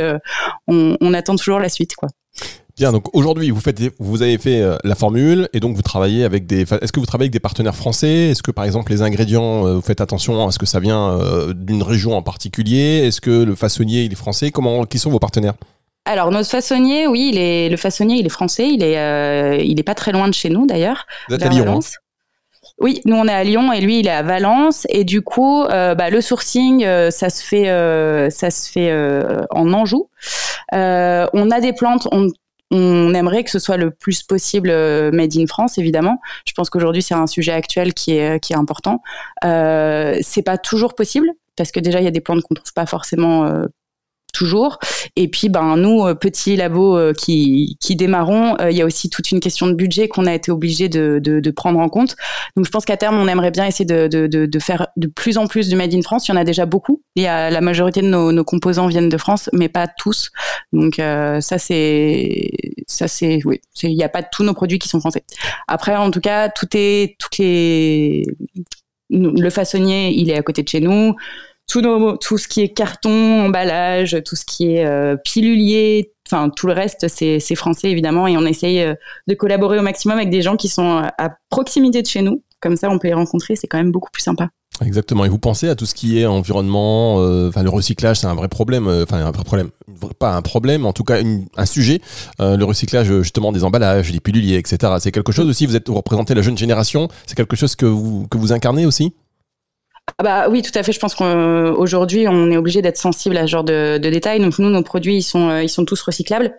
on, 0.67 0.97
on, 1.01 1.15
attend 1.15 1.37
toujours 1.37 1.59
la 1.59 1.69
suite 1.69 1.95
quoi. 1.97 2.09
Bien, 2.79 2.93
donc 2.93 3.15
aujourd'hui, 3.15 3.51
vous 3.51 3.61
faites, 3.61 3.81
vous 3.99 4.23
avez 4.23 4.39
fait 4.39 4.63
la 4.85 4.95
formule 4.95 5.49
et 5.53 5.61
donc 5.61 5.75
vous 5.75 5.83
travaillez 5.83 6.25
avec 6.25 6.47
des. 6.47 6.63
Est-ce 6.63 6.93
que 6.93 7.01
vous 7.01 7.07
travaillez 7.07 7.27
avec 7.27 7.33
des 7.33 7.41
partenaires 7.41 7.75
français? 7.75 8.31
Est-ce 8.31 8.43
que 8.43 8.53
par 8.53 8.65
exemple 8.65 8.93
les 8.93 9.03
ingrédients, 9.03 9.75
vous 9.75 9.83
faites 9.83 10.01
attention 10.01 10.47
à 10.47 10.53
ce 10.53 10.61
que 10.61 10.67
ça 10.67 10.79
vient 10.79 11.19
d'une 11.55 11.83
région 11.83 12.17
en 12.17 12.23
particulier? 12.23 13.05
Est-ce 13.05 13.21
que 13.21 13.43
le 13.43 13.57
façonnier 13.57 14.05
il 14.05 14.13
est 14.13 14.17
français? 14.17 14.53
Comment 14.53 14.85
Qui 14.85 15.01
sont 15.01 15.11
vos 15.11 15.19
partenaires? 15.19 15.55
Alors 16.09 16.31
notre 16.31 16.49
façonnier, 16.49 17.07
oui, 17.07 17.29
il 17.33 17.39
est 17.39 17.69
le 17.69 17.77
façonnier, 17.77 18.17
il 18.17 18.25
est 18.25 18.31
français, 18.31 18.67
il 18.67 18.83
est 18.83 18.99
euh, 18.99 19.59
il 19.63 19.79
est 19.79 19.83
pas 19.83 19.95
très 19.95 20.11
loin 20.11 20.27
de 20.27 20.33
chez 20.33 20.49
nous 20.49 20.67
d'ailleurs. 20.67 21.07
Vous 21.29 21.35
êtes 21.35 21.43
à 21.43 21.51
Lyon. 21.51 21.67
Hein 21.69 21.81
oui, 22.81 23.03
nous 23.05 23.15
on 23.15 23.27
est 23.27 23.33
à 23.33 23.45
Lyon 23.45 23.75
et 23.75 23.83
lui 23.83 24.01
il 24.01 24.07
est 24.07 24.13
à 24.13 24.23
Valence 24.23 24.87
et 24.89 25.05
du 25.05 25.21
coup 25.21 25.65
euh, 25.65 25.95
bah, 25.95 26.09
le 26.09 26.23
sourcing 26.23 26.83
euh, 26.83 27.11
ça 27.11 27.29
se 27.29 27.43
fait 27.43 27.67
ça 28.31 28.51
se 28.51 28.71
fait 28.71 28.91
en 29.51 29.73
Anjou. 29.75 30.09
on 30.73 31.51
a 31.51 31.61
des 31.61 31.75
plantes, 31.75 32.09
on, 32.11 32.29
on 32.71 33.15
aimerait 33.15 33.45
que 33.45 33.51
ce 33.51 33.59
soit 33.59 33.77
le 33.77 33.91
plus 33.91 34.23
possible 34.23 34.69
made 35.13 35.37
in 35.37 35.47
France, 35.47 35.79
évidemment. 35.79 36.21
Je 36.47 36.53
pense 36.53 36.71
qu'aujourd'hui, 36.71 37.03
c'est 37.03 37.15
un 37.15 37.27
sujet 37.27 37.53
actuel 37.53 37.95
qui 37.95 38.13
est, 38.13 38.41
qui 38.41 38.53
est 38.53 38.57
important. 38.57 39.03
Euh, 39.45 40.19
c'est 40.23 40.43
pas 40.43 40.59
toujours 40.59 40.95
possible 40.95 41.31
parce 41.57 41.73
que 41.73 41.81
déjà, 41.81 42.01
il 42.01 42.05
y 42.05 42.09
a 42.09 42.13
des 42.13 42.21
plantes 42.21 42.43
qu'on 42.43 42.55
trouve 42.55 42.73
pas 42.73 42.87
forcément 42.87 43.45
toujours. 44.39 44.79
Et 45.17 45.27
puis, 45.29 45.49
ben 45.49 45.77
nous, 45.77 46.07
euh, 46.07 46.15
petits 46.15 46.55
labos 46.55 46.97
euh, 46.97 47.13
qui, 47.13 47.77
qui 47.81 47.97
démarrons, 47.97 48.57
euh, 48.61 48.71
il 48.71 48.77
y 48.77 48.83
a 48.83 48.85
aussi 48.85 49.11
toute 49.11 49.33
une 49.33 49.41
question 49.41 49.67
de 49.67 49.73
budget 49.73 50.07
qu'on 50.07 50.27
a 50.27 50.35
été 50.35 50.53
obligé 50.53 50.89
de, 50.89 51.19
de, 51.19 51.51
prendre 51.51 51.81
en 51.81 51.89
compte. 51.89 52.15
Donc, 52.55 52.65
je 52.65 52.71
pense 52.71 52.85
qu'à 52.85 52.97
terme, 52.97 53.19
on 53.19 53.27
aimerait 53.27 53.51
bien 53.51 53.67
essayer 53.67 53.85
de, 53.85 54.07
de, 54.07 54.59
faire 54.61 54.87
de 54.97 55.09
plus 55.09 55.39
en 55.39 55.49
plus 55.49 55.69
de 55.69 55.77
made 55.77 55.93
in 55.93 56.03
France. 56.03 56.29
Il 56.29 56.31
y 56.31 56.35
en 56.35 56.37
a 56.37 56.45
déjà 56.45 56.67
beaucoup. 56.67 57.03
Il 57.17 57.23
y 57.25 57.27
a 57.27 57.51
la 57.51 57.61
majorité 57.61 58.01
de 58.01 58.07
nos, 58.07 58.45
composants 58.45 58.87
viennent 58.87 59.09
de 59.09 59.17
France, 59.17 59.51
mais 59.53 59.69
pas 59.69 59.89
tous. 59.89 60.31
Donc, 60.73 60.97
ça 60.97 61.59
c'est 61.59 62.51
oui, 63.45 63.61
il 63.83 63.97
n'y 63.97 64.05
a 64.05 64.09
pas 64.09 64.23
tous 64.23 64.45
nos 64.45 64.55
produits 64.55 64.79
qui 64.79 64.89
sont 64.89 65.01
français. 65.01 65.25
Après, 65.67 65.97
en 65.97 66.11
tout 66.11 66.21
cas, 66.21 66.49
tout 66.49 66.69
est 66.75 67.17
toutes 67.19 67.39
les 67.39 68.25
le 69.11 69.51
façonnier, 69.51 70.13
il 70.15 70.31
est 70.31 70.37
à 70.37 70.43
côté 70.43 70.63
de 70.63 70.69
chez 70.69 70.81
nous 70.81 71.17
tout, 71.69 72.39
ce 72.39 72.49
qui 72.49 72.63
est 72.63 72.71
carton, 72.71 73.47
emballage, 73.47 74.17
tout 74.25 74.37
ce 74.37 74.45
qui 74.45 74.75
est 74.75 74.87
euh, 74.87 75.17
pilulier, 75.17 76.13
enfin 76.27 76.49
tout 76.49 76.67
le 76.67 76.73
reste, 76.73 77.07
c'est 77.09 77.55
français 77.55 77.91
évidemment, 77.91 78.27
et 78.27 78.37
on 78.37 78.47
essaye 78.47 78.81
euh, 78.81 78.95
de 79.27 79.35
collaborer 79.35 79.79
au 79.79 79.83
maximum 79.83 80.17
avec 80.17 80.31
des 80.31 80.43
gens 80.43 80.57
qui 80.57 80.69
sont 80.69 80.99
euh, 80.99 81.09
à 81.19 81.31
proximité 81.51 82.03
de 82.03 82.07
chez 82.07 82.23
nous. 82.23 82.43
Comme 82.61 82.77
ça, 82.77 82.91
on 82.91 82.99
peut 82.99 83.07
les 83.07 83.15
rencontrer, 83.15 83.55
c'est 83.55 83.69
quand 83.69 83.79
même 83.79 83.93
beaucoup 83.93 84.11
plus 84.11 84.23
sympa. 84.23 84.49
Exactement. 84.85 85.25
Et 85.25 85.29
vous 85.29 85.39
pensez 85.39 85.69
à 85.69 85.77
tout 85.77 85.87
ce 85.87 85.95
qui 85.95 86.19
est 86.19 86.27
environnement, 86.27 87.21
le 87.21 87.69
recyclage, 87.69 88.19
c'est 88.19 88.27
un 88.27 88.35
vrai 88.35 88.49
problème, 88.49 88.89
enfin 88.89 89.19
un 89.25 89.31
vrai 89.31 89.45
problème, 89.45 89.71
pas 90.19 90.35
un 90.35 90.43
problème, 90.43 90.85
en 90.85 90.93
tout 90.93 91.05
cas 91.05 91.19
un 91.57 91.67
sujet. 91.67 92.01
le 92.41 92.63
recyclage 92.65 93.07
justement 93.23 93.53
des 93.53 93.63
emballages, 93.63 94.11
des 94.11 94.21
piluliers, 94.21 94.57
etc. 94.57 94.95
C'est 95.01 95.13
quelque 95.13 95.33
chose 95.33 95.49
aussi. 95.49 95.67
Vous 95.67 95.77
êtes 95.77 95.89
vous 95.89 95.95
représentez 95.95 96.35
la 96.35 96.43
jeune 96.43 96.59
génération. 96.59 97.09
C'est 97.27 97.37
quelque 97.37 97.57
chose 97.57 97.77
que 97.77 97.87
vous 97.87 98.27
que 98.29 98.39
vous 98.39 98.53
incarnez 98.53 98.87
aussi? 98.87 99.15
Ah 100.21 100.25
bah 100.25 100.49
oui, 100.51 100.63
tout 100.63 100.77
à 100.77 100.83
fait. 100.83 100.91
Je 100.91 100.99
pense 100.99 101.15
qu'aujourd'hui, 101.15 102.27
on 102.27 102.51
est 102.51 102.57
obligé 102.57 102.83
d'être 102.83 102.97
sensible 102.97 103.37
à 103.37 103.43
ce 103.43 103.53
genre 103.53 103.63
de, 103.63 103.99
de, 103.99 104.11
détails. 104.11 104.41
Donc 104.41 104.59
nous, 104.59 104.69
nos 104.69 104.83
produits, 104.83 105.19
ils 105.19 105.23
sont, 105.23 105.49
euh, 105.49 105.63
ils 105.63 105.69
sont 105.69 105.85
tous 105.85 106.03
recyclables. 106.03 106.57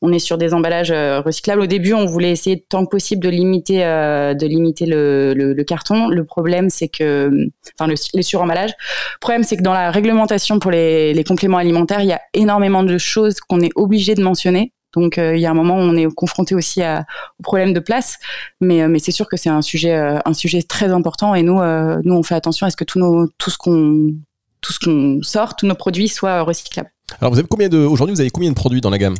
On 0.00 0.14
est 0.14 0.18
sur 0.18 0.38
des 0.38 0.54
emballages 0.54 0.90
euh, 0.90 1.20
recyclables. 1.20 1.60
Au 1.60 1.66
début, 1.66 1.92
on 1.92 2.06
voulait 2.06 2.30
essayer 2.30 2.64
tant 2.66 2.86
que 2.86 2.90
possible 2.90 3.22
de 3.22 3.28
limiter, 3.28 3.84
euh, 3.84 4.32
de 4.32 4.46
limiter 4.46 4.86
le, 4.86 5.34
le, 5.34 5.62
carton. 5.64 6.08
Le 6.08 6.24
problème, 6.24 6.70
c'est 6.70 6.88
que, 6.88 7.30
enfin, 7.78 7.86
le, 7.86 7.96
les 8.14 8.22
suremballages. 8.22 8.70
Le 8.70 9.20
problème, 9.20 9.42
c'est 9.42 9.58
que 9.58 9.62
dans 9.62 9.74
la 9.74 9.90
réglementation 9.90 10.58
pour 10.58 10.70
les, 10.70 11.12
les 11.12 11.24
compléments 11.24 11.58
alimentaires, 11.58 12.00
il 12.00 12.08
y 12.08 12.12
a 12.12 12.20
énormément 12.32 12.82
de 12.82 12.96
choses 12.96 13.40
qu'on 13.40 13.60
est 13.60 13.72
obligé 13.74 14.14
de 14.14 14.22
mentionner. 14.22 14.72
Donc 14.94 15.18
euh, 15.18 15.36
il 15.36 15.40
y 15.40 15.46
a 15.46 15.50
un 15.50 15.54
moment 15.54 15.76
où 15.76 15.80
on 15.80 15.96
est 15.96 16.06
confronté 16.14 16.54
aussi 16.54 16.82
à, 16.82 17.04
au 17.38 17.42
problème 17.42 17.72
de 17.72 17.80
place, 17.80 18.18
mais, 18.60 18.82
euh, 18.82 18.88
mais 18.88 18.98
c'est 18.98 19.12
sûr 19.12 19.28
que 19.28 19.36
c'est 19.36 19.50
un 19.50 19.62
sujet, 19.62 19.94
euh, 19.94 20.18
un 20.24 20.34
sujet 20.34 20.62
très 20.62 20.90
important. 20.92 21.34
Et 21.34 21.42
nous, 21.42 21.60
nous 22.04 22.14
on 22.14 22.22
fait 22.22 22.34
attention 22.34 22.66
à 22.66 22.70
ce 22.70 22.76
que 22.76 22.84
tout, 22.84 22.98
nos, 22.98 23.26
tout 23.38 23.50
ce 23.50 23.58
qu'on 23.58 24.12
tout 24.60 24.72
ce 24.72 24.78
qu'on 24.78 25.20
sort, 25.22 25.56
tous 25.56 25.66
nos 25.66 25.74
produits 25.74 26.08
soient 26.08 26.42
recyclables. 26.42 26.90
Alors 27.20 27.32
vous 27.32 27.38
avez 27.38 27.48
combien 27.48 27.68
de 27.68 27.78
aujourd'hui 27.78 28.14
vous 28.14 28.20
avez 28.20 28.30
combien 28.30 28.50
de 28.50 28.54
produits 28.54 28.80
dans 28.80 28.90
la 28.90 28.98
gamme? 28.98 29.16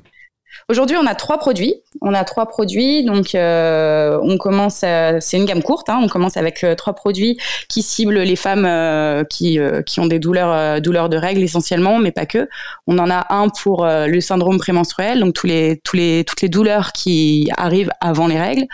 Aujourd'hui, 0.69 0.97
on 0.97 1.07
a 1.07 1.15
trois 1.15 1.39
produits. 1.39 1.75
On 2.01 2.15
a 2.15 2.25
trois 2.25 2.47
produits, 2.47 3.05
donc 3.05 3.35
euh, 3.35 4.19
on 4.23 4.39
commence. 4.39 4.85
C'est 5.21 5.37
une 5.37 5.45
gamme 5.45 5.63
courte. 5.63 5.89
Hein. 5.89 6.01
on 6.03 6.09
commence 6.09 6.37
avec 6.37 6.65
euh, 6.65 6.75
trois 6.75 6.95
produits 6.95 7.39
qui 7.69 7.83
ciblent 7.83 8.21
les 8.21 8.37
femmes 8.37 8.65
euh, 8.65 9.25
qui, 9.25 9.59
qui 9.87 10.01
ont 10.01 10.07
des 10.07 10.19
douleurs 10.19 10.81
douleurs 10.81 11.09
de 11.09 11.17
règles 11.17 11.43
essentiellement, 11.43 11.99
mais 11.99 12.13
pas 12.13 12.27
que. 12.27 12.49
On 12.87 12.99
en 12.99 13.11
a 13.11 13.27
un 13.35 13.49
pour 13.49 13.87
le 13.87 14.21
syndrome 14.21 14.59
prémenstruel, 14.59 15.21
donc 15.21 15.35
tous 15.35 15.47
les 15.47 15.81
tous 15.85 15.97
les 15.97 16.25
toutes 16.25 16.41
les 16.41 16.49
douleurs 16.49 16.93
qui 16.93 17.51
arrivent 17.57 17.91
avant 18.01 18.27
les 18.27 18.41
règles. 18.41 18.67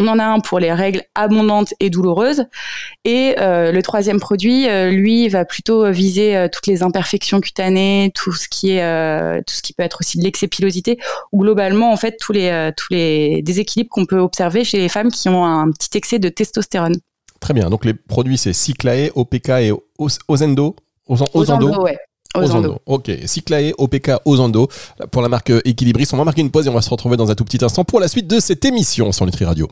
On 0.00 0.06
en 0.06 0.18
a 0.18 0.24
un 0.24 0.40
pour 0.40 0.60
les 0.60 0.72
règles 0.72 1.02
abondantes 1.14 1.74
et 1.80 1.90
douloureuses. 1.90 2.44
Et 3.04 3.34
le 3.38 3.80
troisième 3.80 4.20
produit, 4.20 4.68
lui, 4.90 5.28
va 5.28 5.44
plutôt 5.44 5.90
viser 5.90 6.46
toutes 6.52 6.66
les 6.68 6.82
imperfections 6.82 7.40
cutanées, 7.40 8.12
tout 8.14 8.32
ce 8.32 8.48
qui 8.48 8.72
est 8.72 9.42
tout 9.44 9.54
ce 9.54 9.62
qui 9.62 9.72
peut 9.72 9.82
être 9.82 9.98
aussi 10.00 10.18
de 10.18 10.24
l'exépilosité 10.24 10.98
ou 11.32 11.40
globalement 11.40 11.92
en 11.92 11.96
fait 11.96 12.16
tous 12.18 12.32
les 12.32 12.48
euh, 12.48 12.70
tous 12.76 12.92
les 12.92 13.42
déséquilibres 13.42 13.90
qu'on 13.90 14.06
peut 14.06 14.18
observer 14.18 14.64
chez 14.64 14.78
les 14.78 14.88
femmes 14.88 15.10
qui 15.10 15.28
ont 15.28 15.44
un 15.44 15.70
petit 15.70 15.96
excès 15.96 16.18
de 16.18 16.28
testostérone. 16.28 16.96
Très 17.40 17.54
bien. 17.54 17.70
Donc 17.70 17.84
les 17.84 17.94
produits 17.94 18.38
c'est 18.38 18.52
Cyclae, 18.52 19.10
OPK 19.14 19.48
et 19.48 19.72
Ozendo. 20.28 20.76
Ozendo, 21.08 21.82
ouais. 21.82 21.98
Ozando. 22.36 22.78
Ok, 22.86 23.10
Cyclae, 23.26 23.72
OPK, 23.78 24.12
Ozando 24.24 24.68
pour 25.10 25.22
la 25.22 25.28
marque 25.28 25.50
Equilibris. 25.64 26.08
On 26.12 26.16
va 26.16 26.24
marquer 26.24 26.42
une 26.42 26.50
pause 26.50 26.66
et 26.66 26.70
on 26.70 26.74
va 26.74 26.82
se 26.82 26.90
retrouver 26.90 27.16
dans 27.16 27.30
un 27.30 27.34
tout 27.34 27.44
petit 27.44 27.64
instant 27.64 27.84
pour 27.84 28.00
la 28.00 28.08
suite 28.08 28.26
de 28.26 28.38
cette 28.40 28.64
émission 28.64 29.12
sur 29.12 29.24
Nutri 29.24 29.44
Radio. 29.44 29.68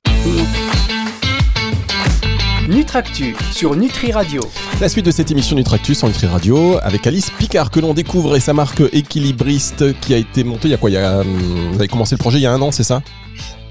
Nutractu 2.69 3.37
sur 3.53 3.77
Nutri 3.77 4.11
Radio. 4.11 4.41
La 4.81 4.89
suite 4.89 5.07
de 5.07 5.11
cette 5.13 5.31
émission 5.31 5.55
Nutractu 5.55 5.95
sur 5.95 6.09
Nutri 6.09 6.27
Radio 6.27 6.79
avec 6.83 7.07
Alice 7.07 7.31
Picard 7.31 7.71
que 7.71 7.79
l'on 7.79 7.95
découvre 7.95 8.35
et 8.37 8.41
sa 8.41 8.55
marque 8.55 8.83
équilibriste 8.93 9.99
qui 10.01 10.15
a 10.15 10.17
été 10.17 10.43
montée 10.43 10.69
il 10.69 10.71
y 10.73 10.75
a 10.75 10.77
quoi? 10.77 10.91
Il 10.91 10.95
y 10.95 10.97
a, 10.97 11.21
hum, 11.21 11.69
Vous 11.73 11.79
avez 11.79 11.89
commencé 11.89 12.15
le 12.17 12.19
projet 12.19 12.39
il 12.39 12.43
y 12.43 12.47
a 12.47 12.53
un 12.53 12.61
an, 12.63 12.73
c'est 12.73 12.83
ça? 12.83 13.03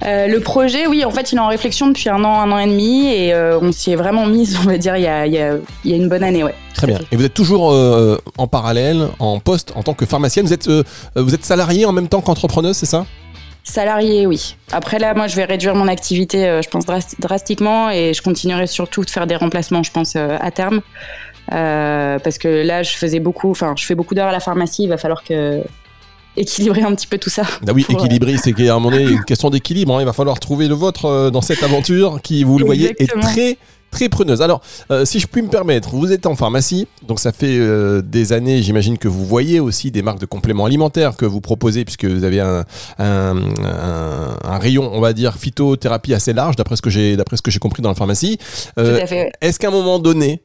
Euh, 0.04 0.28
le 0.28 0.40
projet, 0.40 0.88
oui, 0.88 1.06
en 1.06 1.12
fait, 1.12 1.32
il 1.32 1.38
est 1.38 1.42
en 1.42 1.48
réflexion 1.48 1.88
depuis 1.88 2.10
un 2.10 2.24
an, 2.24 2.42
un 2.42 2.52
an 2.52 2.60
et 2.60 2.68
demi, 2.68 3.08
et 3.08 3.34
euh, 3.34 3.60
on 3.62 3.72
s'y 3.72 3.92
est 3.92 3.96
vraiment 3.96 4.26
mise, 4.26 4.58
on 4.64 4.66
va 4.66 4.78
dire, 4.78 4.98
il 4.98 5.04
y 5.04 5.08
a, 5.08 5.26
il 5.26 5.34
y 5.34 5.40
a, 5.40 5.56
il 5.84 5.92
y 5.92 5.94
a 5.94 5.98
une 5.98 6.10
bonne 6.10 6.24
année, 6.24 6.44
ouais. 6.44 6.56
Très 6.74 6.88
bien. 6.88 7.00
Et 7.12 7.16
vous 7.16 7.24
êtes 7.24 7.34
toujours 7.34 7.72
euh, 7.72 8.18
en 8.38 8.48
parallèle, 8.48 9.08
en 9.20 9.40
poste, 9.40 9.72
en 9.76 9.84
tant 9.84 9.94
que 9.94 10.06
pharmacienne. 10.06 10.46
Vous 10.46 10.54
êtes, 10.54 10.70
vous 11.16 11.34
êtes 11.34 11.46
salarié 11.46 11.86
en 11.86 11.94
même 11.94 12.10
temps 12.10 12.22
qu'entrepreneuse, 12.22 12.76
c'est 12.76 12.86
ça? 12.86 13.06
Salarié, 13.64 14.28
oui. 14.28 14.58
Après 14.72 15.00
là, 15.00 15.14
moi, 15.16 15.28
je 15.28 15.36
vais 15.36 15.46
réduire 15.46 15.74
mon 15.74 15.88
activité, 15.88 16.60
je 16.64 16.70
pense 16.70 16.86
drastiquement, 17.18 17.90
et 17.90 18.14
je 18.14 18.22
continuerai 18.22 18.68
surtout 18.68 19.04
de 19.04 19.10
faire 19.10 19.26
des 19.26 19.36
remplacements, 19.36 19.82
je 19.82 19.92
pense, 19.92 20.16
à 20.16 20.52
terme, 20.52 20.82
parce 21.50 22.38
que 22.38 22.64
là, 22.64 22.84
je 22.84 22.96
faisais 22.96 23.20
beaucoup, 23.20 23.50
enfin, 23.50 23.74
je 23.78 23.86
fais 23.86 23.96
beaucoup 23.96 24.14
d'heures 24.14 24.28
à 24.28 24.34
la 24.34 24.42
pharmacie. 24.42 24.84
Il 24.84 24.90
va 24.90 24.98
falloir 24.98 25.24
que 25.24 25.64
équilibrer 26.38 26.82
un 26.82 26.94
petit 26.96 27.08
peu 27.08 27.18
tout 27.18 27.30
ça. 27.30 27.44
Ah 27.68 27.72
oui, 27.74 27.86
équilibrer, 27.88 28.38
c'est 28.38 28.54
qu'à 28.54 28.76
un 28.76 28.80
moment 28.80 28.92
donné, 28.92 29.12
une 29.12 29.24
question 29.24 29.50
d'équilibre. 29.50 29.96
Hein. 29.96 30.02
il 30.02 30.06
va 30.06 30.14
falloir 30.14 30.40
trouver 30.40 30.68
le 30.68 30.76
vôtre 30.76 31.30
dans 31.32 31.42
cette 31.42 31.64
aventure 31.64 32.20
qui, 32.22 32.44
vous 32.44 32.58
le 32.60 32.66
voyez, 32.66 32.96
est 33.00 33.08
très 33.22 33.58
très 33.96 34.10
preneuse. 34.10 34.42
Alors, 34.42 34.62
euh, 34.92 35.06
si 35.06 35.20
je 35.20 35.28
puis 35.28 35.42
me 35.42 35.48
permettre, 35.48 35.96
vous 35.96 36.12
êtes 36.12 36.26
en 36.26 36.36
pharmacie, 36.36 36.88
donc 37.08 37.20
ça 37.20 37.32
fait 37.32 37.58
euh, 37.58 38.02
des 38.02 38.34
années, 38.34 38.62
j'imagine 38.62 38.98
que 38.98 39.08
vous 39.08 39.26
voyez 39.26 39.60
aussi 39.60 39.90
des 39.90 40.02
marques 40.02 40.20
de 40.20 40.26
compléments 40.26 40.66
alimentaires 40.66 41.16
que 41.16 41.26
vous 41.26 41.40
proposez, 41.40 41.86
puisque 41.86 42.06
vous 42.06 42.24
avez 42.26 42.42
un, 42.42 42.66
rayon, 44.60 44.92
on 44.94 45.00
va 45.00 45.14
dire, 45.14 45.36
phytothérapie 45.36 46.14
assez 46.14 46.34
large, 46.34 46.56
d'après 46.56 46.76
ce 46.76 46.82
que 46.82 46.90
j'ai, 46.90 47.16
d'après 47.16 47.38
ce 47.38 47.42
que 47.42 47.52
j'ai 47.52 47.60
compris 47.60 47.82
dans 47.82 47.90
la 47.90 47.96
pharmacie. 47.96 48.38
Euh, 48.78 49.00
est-ce 49.42 49.60
qu'à 49.60 49.70
un 49.70 49.72
moment 49.72 50.00
donné, 50.00 50.42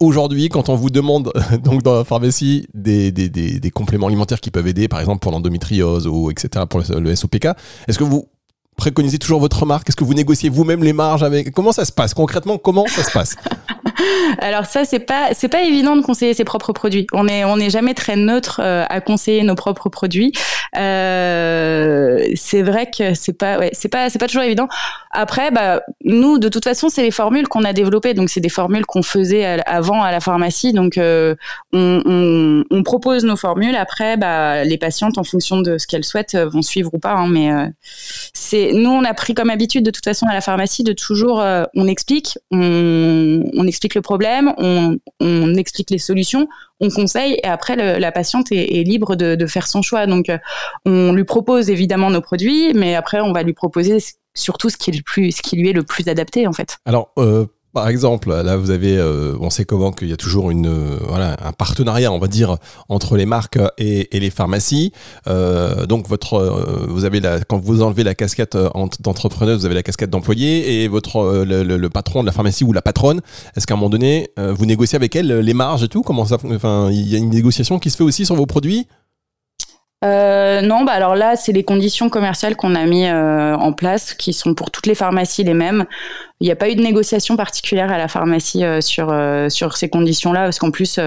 aujourd'hui, 0.00 0.48
quand 0.48 0.68
on 0.68 0.76
vous 0.76 0.90
demande 0.90 1.32
donc 1.62 1.82
dans 1.82 1.94
la 1.94 2.04
pharmacie 2.04 2.66
des, 2.74 3.12
des, 3.12 3.70
compléments 3.70 4.06
alimentaires 4.06 4.40
qui 4.40 4.50
peuvent 4.50 4.66
aider, 4.66 4.88
par 4.88 5.00
exemple 5.00 5.20
pour 5.20 5.32
l'endométriose 5.32 6.06
ou 6.06 6.30
etc. 6.30 6.64
pour 6.68 6.80
le 6.80 7.16
SOPK, 7.16 7.48
est-ce 7.88 7.98
que 7.98 8.04
vous 8.04 8.28
préconisez 8.76 9.18
toujours 9.18 9.40
votre 9.40 9.66
marque 9.66 9.88
Est-ce 9.88 9.96
que 9.96 10.04
vous 10.04 10.14
négociez 10.14 10.48
vous-même 10.48 10.82
les 10.82 10.92
marges 10.92 11.22
avec 11.22 11.52
Comment 11.52 11.72
ça 11.72 11.84
se 11.84 11.92
passe? 11.92 12.14
Concrètement 12.14 12.58
Comment 12.58 12.86
ça 12.86 13.04
se 13.04 13.10
passe? 13.10 13.36
Alors 14.38 14.66
ça 14.66 14.84
c'est 14.84 15.00
pas 15.00 15.28
c'est 15.32 15.48
pas 15.48 15.62
évident 15.62 15.96
de 15.96 16.02
conseiller 16.02 16.34
ses 16.34 16.44
propres 16.44 16.72
produits. 16.72 17.06
On 17.12 17.28
est 17.28 17.44
on 17.44 17.56
n'est 17.56 17.70
jamais 17.70 17.94
très 17.94 18.16
neutre 18.16 18.60
euh, 18.62 18.84
à 18.88 19.00
conseiller 19.00 19.42
nos 19.42 19.54
propres 19.54 19.88
produits. 19.88 20.32
Euh, 20.76 22.26
c'est 22.34 22.62
vrai 22.62 22.90
que 22.90 23.14
c'est 23.14 23.32
pas 23.32 23.58
c'est 23.72 23.88
pas 23.88 24.10
c'est 24.10 24.18
pas 24.18 24.26
toujours 24.26 24.42
évident. 24.42 24.68
Après 25.10 25.50
bah 25.50 25.82
nous 26.04 26.38
de 26.38 26.48
toute 26.48 26.64
façon 26.64 26.88
c'est 26.88 27.02
les 27.02 27.10
formules 27.10 27.48
qu'on 27.48 27.64
a 27.64 27.72
développées 27.72 28.14
donc 28.14 28.30
c'est 28.30 28.40
des 28.40 28.48
formules 28.48 28.86
qu'on 28.86 29.02
faisait 29.02 29.44
avant 29.66 30.02
à 30.02 30.10
la 30.10 30.20
pharmacie 30.20 30.72
donc 30.72 30.98
euh, 30.98 31.34
on, 31.72 32.02
on, 32.04 32.64
on, 32.70 32.82
propose 32.82 33.24
nos 33.24 33.36
formules 33.36 33.76
après 33.76 34.16
bah 34.16 34.64
les 34.64 34.76
patientes 34.76 35.18
en 35.18 35.24
fonction 35.24 35.60
de 35.60 35.78
ce 35.78 35.86
qu'elles 35.86 36.04
souhaitent 36.04 36.36
vont 36.36 36.62
suivre 36.62 36.90
ou 36.92 36.98
pas 36.98 37.12
hein, 37.12 37.28
mais 37.28 37.50
c'est 38.32 38.72
nous 38.72 38.90
on 38.90 39.04
a 39.04 39.14
pris 39.14 39.34
comme 39.34 39.50
habitude 39.50 39.84
de 39.84 39.90
toute 39.90 40.04
façon 40.04 40.26
à 40.26 40.34
la 40.34 40.40
pharmacie 40.40 40.82
de 40.82 40.92
toujours 40.92 41.44
on 41.74 41.86
explique 41.86 42.38
on, 42.50 43.44
on 43.54 43.66
explique 43.66 43.73
le 43.94 44.00
problème, 44.00 44.54
on, 44.58 45.54
explique 45.54 45.90
les 45.90 45.98
solutions, 45.98 46.48
on 46.80 46.88
conseille 46.88 47.38
et 47.42 47.46
après 47.46 47.76
la 47.76 48.12
patiente 48.12 48.50
est, 48.50 48.84
libre 48.84 49.16
de, 49.16 49.46
faire 49.46 49.66
son 49.66 49.82
choix. 49.82 50.06
Donc 50.06 50.28
euh, 50.28 50.38
on 50.84 51.12
lui 51.12 51.24
propose 51.24 51.70
évidemment 51.70 52.10
nos 52.10 52.20
produits, 52.20 52.72
mais 52.74 52.94
après 52.94 53.20
on 53.20 53.32
va 53.32 53.42
lui 53.42 53.52
proposer 53.52 53.98
surtout 54.34 54.68
ce 54.68 54.76
qui, 54.76 54.90
est 54.90 54.96
le 54.96 55.02
plus, 55.02 55.32
ce 55.32 55.42
qui 55.42 55.56
lui 55.56 55.70
est 55.70 55.74
le 55.74 55.82
plus 55.82 56.08
adapté 56.08 56.46
en 56.46 56.52
fait. 56.52 56.78
Euh, 57.18 57.46
par 57.74 57.88
exemple, 57.88 58.30
là, 58.30 58.56
vous 58.56 58.70
avez, 58.70 58.96
euh, 58.96 59.36
on 59.40 59.50
sait 59.50 59.64
comment 59.64 59.90
qu'il 59.90 60.08
y 60.08 60.12
a 60.12 60.16
toujours 60.16 60.52
une, 60.52 60.68
euh, 60.68 60.96
voilà, 61.08 61.36
un 61.44 61.52
partenariat, 61.52 62.12
on 62.12 62.20
va 62.20 62.28
dire, 62.28 62.56
entre 62.88 63.16
les 63.16 63.26
marques 63.26 63.58
et, 63.78 64.08
les 64.12 64.30
pharmacies. 64.30 64.92
Euh, 65.26 65.84
donc, 65.84 66.08
votre, 66.08 66.86
vous 66.88 67.04
avez 67.04 67.18
la, 67.18 67.40
quand 67.40 67.58
vous 67.58 67.82
enlevez 67.82 68.04
la 68.04 68.14
casquette 68.14 68.56
d'entrepreneuse, 69.00 69.58
vous 69.58 69.66
avez 69.66 69.74
la 69.74 69.82
casquette 69.82 70.10
d'employé 70.10 70.84
et 70.84 70.88
votre, 70.88 71.44
le, 71.44 71.88
patron 71.88 72.22
de 72.22 72.26
la 72.26 72.32
pharmacie 72.32 72.62
ou 72.62 72.72
la 72.72 72.80
patronne. 72.80 73.20
Est-ce 73.56 73.66
qu'à 73.66 73.74
un 73.74 73.76
moment 73.76 73.90
donné, 73.90 74.30
vous 74.36 74.66
négociez 74.66 74.94
avec 74.96 75.16
elle 75.16 75.40
les 75.40 75.54
marges 75.54 75.82
et 75.82 75.88
tout? 75.88 76.02
Comment 76.02 76.24
ça, 76.24 76.38
enfin, 76.44 76.90
il 76.92 77.08
y 77.08 77.16
a 77.16 77.18
une 77.18 77.30
négociation 77.30 77.80
qui 77.80 77.90
se 77.90 77.96
fait 77.96 78.04
aussi 78.04 78.24
sur 78.24 78.36
vos 78.36 78.46
produits? 78.46 78.86
Euh, 80.04 80.60
non, 80.60 80.84
bah 80.84 80.92
alors 80.92 81.14
là, 81.14 81.36
c'est 81.36 81.52
les 81.52 81.64
conditions 81.64 82.08
commerciales 82.08 82.56
qu'on 82.56 82.74
a 82.74 82.84
mis 82.84 83.06
euh, 83.06 83.54
en 83.56 83.72
place, 83.72 84.14
qui 84.14 84.32
sont 84.32 84.54
pour 84.54 84.70
toutes 84.70 84.86
les 84.86 84.94
pharmacies 84.94 85.44
les 85.44 85.54
mêmes. 85.54 85.86
Il 86.40 86.44
n'y 86.44 86.52
a 86.52 86.56
pas 86.56 86.68
eu 86.68 86.74
de 86.74 86.82
négociation 86.82 87.36
particulière 87.36 87.90
à 87.90 87.96
la 87.96 88.08
pharmacie 88.08 88.64
euh, 88.64 88.80
sur 88.80 89.14
sur 89.48 89.76
ces 89.76 89.88
conditions-là, 89.88 90.44
parce 90.44 90.58
qu'en 90.58 90.70
plus, 90.70 91.00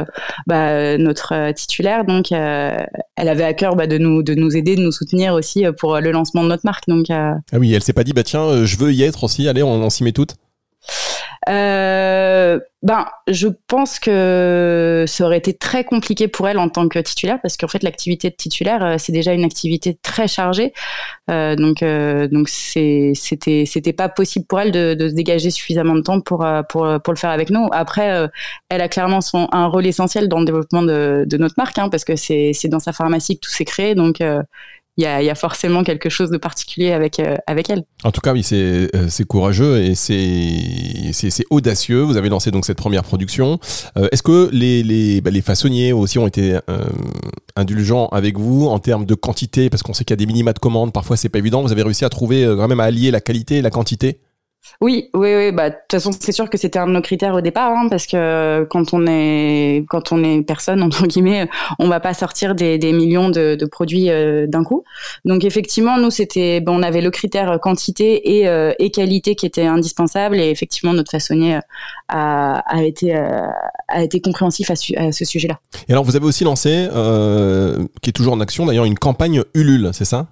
bah, 0.48 0.98
notre 0.98 1.52
titulaire, 1.52 2.06
donc, 2.06 2.32
elle 2.32 3.30
avait 3.30 3.44
à 3.44 3.54
cœur 3.54 3.76
bah, 3.76 3.88
de 3.88 3.98
nous 3.98 4.24
de 4.24 4.34
nous 4.34 4.56
aider, 4.56 4.76
de 4.76 4.82
nous 4.82 4.92
soutenir 4.92 5.34
aussi 5.34 5.66
pour 5.80 6.00
le 6.00 6.12
lancement 6.12 6.44
de 6.44 6.50
notre 6.50 6.66
marque. 6.66 6.88
Donc, 6.88 7.08
ah 7.10 7.38
oui, 7.54 7.74
elle 7.74 7.84
s'est 7.84 7.94
pas 7.94 8.04
dit, 8.04 8.14
bah 8.14 8.24
tiens, 8.24 8.66
je 8.66 8.78
veux 8.78 8.92
y 8.92 9.04
être 9.04 9.24
aussi. 9.24 9.48
Allez, 9.48 9.64
on, 9.64 9.74
on 9.74 9.90
s'y 9.90 10.04
met 10.04 10.12
toutes. 10.12 10.36
Euh, 11.50 12.60
ben, 12.84 13.06
je 13.28 13.48
pense 13.68 14.00
que 14.00 15.06
ça 15.08 15.26
aurait 15.26 15.38
été 15.38 15.54
très 15.54 15.84
compliqué 15.84 16.28
pour 16.28 16.48
elle 16.48 16.60
en 16.60 16.70
tant 16.70 16.88
que 16.88 17.00
titulaire, 17.00 17.40
parce 17.42 17.58
qu'en 17.58 17.68
fait, 17.68 17.84
l'activité 17.84 18.30
de 18.30 18.36
titulaire, 18.36 18.84
euh, 18.84 18.96
c'est 19.00 19.12
déjà 19.12 19.34
une 19.34 19.44
activité 19.44 19.98
très 20.02 20.28
chargée. 20.28 20.74
Euh, 21.30 21.56
donc, 21.56 21.82
euh, 21.84 22.28
donc 22.28 22.50
c'était, 22.50 23.14
c'était 23.66 23.94
pas 23.94 24.10
possible 24.10 24.46
pour 24.46 24.60
elle 24.60 24.72
de, 24.72 25.08
se 25.10 25.14
dégager 25.14 25.50
suffisamment 25.50 25.96
de 25.96 26.02
temps 26.02 26.22
pour, 26.22 26.46
pour, 26.70 26.88
pour 27.04 27.14
le 27.14 27.18
faire 27.18 27.32
avec 27.32 27.50
nous. 27.50 27.68
Après, 27.72 28.30
elle 28.70 28.82
a 28.82 28.88
clairement 28.88 29.22
son, 29.22 29.48
un 29.52 29.68
rôle 29.68 29.88
essentiel 29.88 30.28
dans 30.28 30.40
le 30.40 30.46
développement 30.46 30.84
de, 30.84 31.26
de 31.28 31.38
notre 31.38 31.56
marque, 31.58 31.78
hein, 31.80 31.90
parce 31.90 32.06
que 32.06 32.16
c'est, 32.16 32.52
c'est 32.54 32.68
dans 32.68 32.80
sa 32.80 32.94
pharmacie 32.94 33.36
que 33.40 33.46
tout 33.46 33.52
s'est 33.52 33.66
créé. 33.66 33.96
Donc, 33.96 34.22
il 34.98 35.04
y 35.04 35.30
a, 35.30 35.36
forcément 35.36 35.84
quelque 35.84 36.10
chose 36.10 36.32
de 36.32 36.38
particulier 36.38 36.92
avec, 36.92 37.20
euh, 37.20 37.36
avec 37.46 37.70
elle. 37.70 37.84
En 38.04 38.12
tout 38.12 38.22
cas, 38.22 38.34
oui, 38.34 38.42
c'est 38.42 38.90
euh, 38.96 39.26
courageux 39.28 39.78
et 39.78 39.94
c'est 39.94 41.46
audacieux. 41.52 42.02
Vous 42.02 42.18
avez 42.18 42.30
lancé 42.30 42.50
donc 42.50 42.66
cette 42.66 42.78
première 42.78 43.04
production. 43.04 43.60
Euh, 43.98 44.08
est-ce 44.12 44.24
que 44.24 44.50
les, 44.52 44.82
les, 44.82 45.22
bah, 45.22 45.30
les, 45.30 45.42
façonniers 45.42 45.94
aussi 45.94 46.18
ont 46.18 46.26
été 46.26 46.58
indulgents 47.56 48.08
avec 48.08 48.40
vous 48.40 48.66
en 48.66 48.80
termes 48.80 49.06
de 49.06 49.14
quantité? 49.14 49.70
Parce 49.70 49.84
qu'on 49.84 49.94
sait 49.94 50.04
qu'il 50.04 50.14
y 50.14 50.16
a 50.16 50.18
des 50.18 50.26
minima 50.26 50.54
de 50.54 50.60
commandes, 50.60 50.92
parfois 50.92 51.16
c'est 51.16 51.30
pas 51.30 51.40
évident. 51.40 51.62
Vous 51.62 51.72
avez 51.72 51.84
réussi 51.84 52.04
à 52.04 52.10
trouver 52.10 52.44
quand 52.58 52.68
même 52.68 52.80
à 52.80 52.86
allier 52.86 53.12
la 53.12 53.22
qualité 53.22 53.58
et 53.58 53.62
la 53.62 53.70
quantité? 53.70 54.20
Oui, 54.80 55.10
oui, 55.14 55.34
oui. 55.36 55.52
Bah, 55.52 55.70
de 55.70 55.76
toute 55.76 55.92
façon, 55.92 56.12
c'est 56.18 56.32
sûr 56.32 56.50
que 56.50 56.58
c'était 56.58 56.80
un 56.80 56.88
de 56.88 56.92
nos 56.92 57.02
critères 57.02 57.34
au 57.34 57.42
départ, 57.42 57.72
hein, 57.72 57.88
parce 57.90 58.06
que 58.06 58.66
quand 58.70 58.94
on 58.94 59.08
est, 59.08 59.86
quand 59.90 60.12
on 60.12 60.24
est 60.24 60.42
personne 60.44 60.84
entre 60.88 61.08
guillemets, 61.08 61.50
on 61.80 61.88
va 61.88 62.00
pas 62.00 62.14
sortir 62.14 62.56
des, 62.56 62.78
des 62.78 62.94
millions 62.94 63.30
de, 63.30 63.56
de 63.56 63.66
produits 63.66 64.10
euh, 64.10 64.46
d'un 64.48 64.64
coup. 64.64 64.84
Donc 65.26 65.44
effectivement, 65.44 65.98
nous, 65.98 66.12
c'était, 66.12 66.62
bon, 66.62 66.80
on 66.80 66.84
avait 66.84 67.02
le 67.02 67.12
critère 67.12 67.60
quantité 67.60 68.38
et, 68.38 68.48
euh, 68.48 68.74
et, 68.80 68.92
qualité 68.92 69.36
qui 69.36 69.46
était 69.46 69.66
indispensable, 69.66 70.40
et 70.40 70.50
effectivement, 70.50 70.94
notre 70.94 71.12
façonnier 71.12 71.56
euh, 71.56 71.60
a, 72.08 72.60
a 72.68 72.84
été, 72.84 73.16
a 73.16 74.04
été 74.04 74.22
compréhensif 74.22 74.72
à, 74.72 74.74
à 74.98 75.12
ce 75.12 75.26
sujet-là. 75.26 75.60
Et 75.88 75.92
alors, 75.92 76.04
vous 76.04 76.16
avez 76.16 76.26
aussi 76.26 76.44
lancé, 76.44 76.88
qui 78.02 78.10
est 78.10 78.14
toujours 78.14 78.34
en 78.34 78.40
action 78.40 78.66
d'ailleurs, 78.66 78.86
une 78.86 78.98
campagne 78.98 79.44
Ulule, 79.54 79.90
c'est 79.94 80.06
ça? 80.06 80.28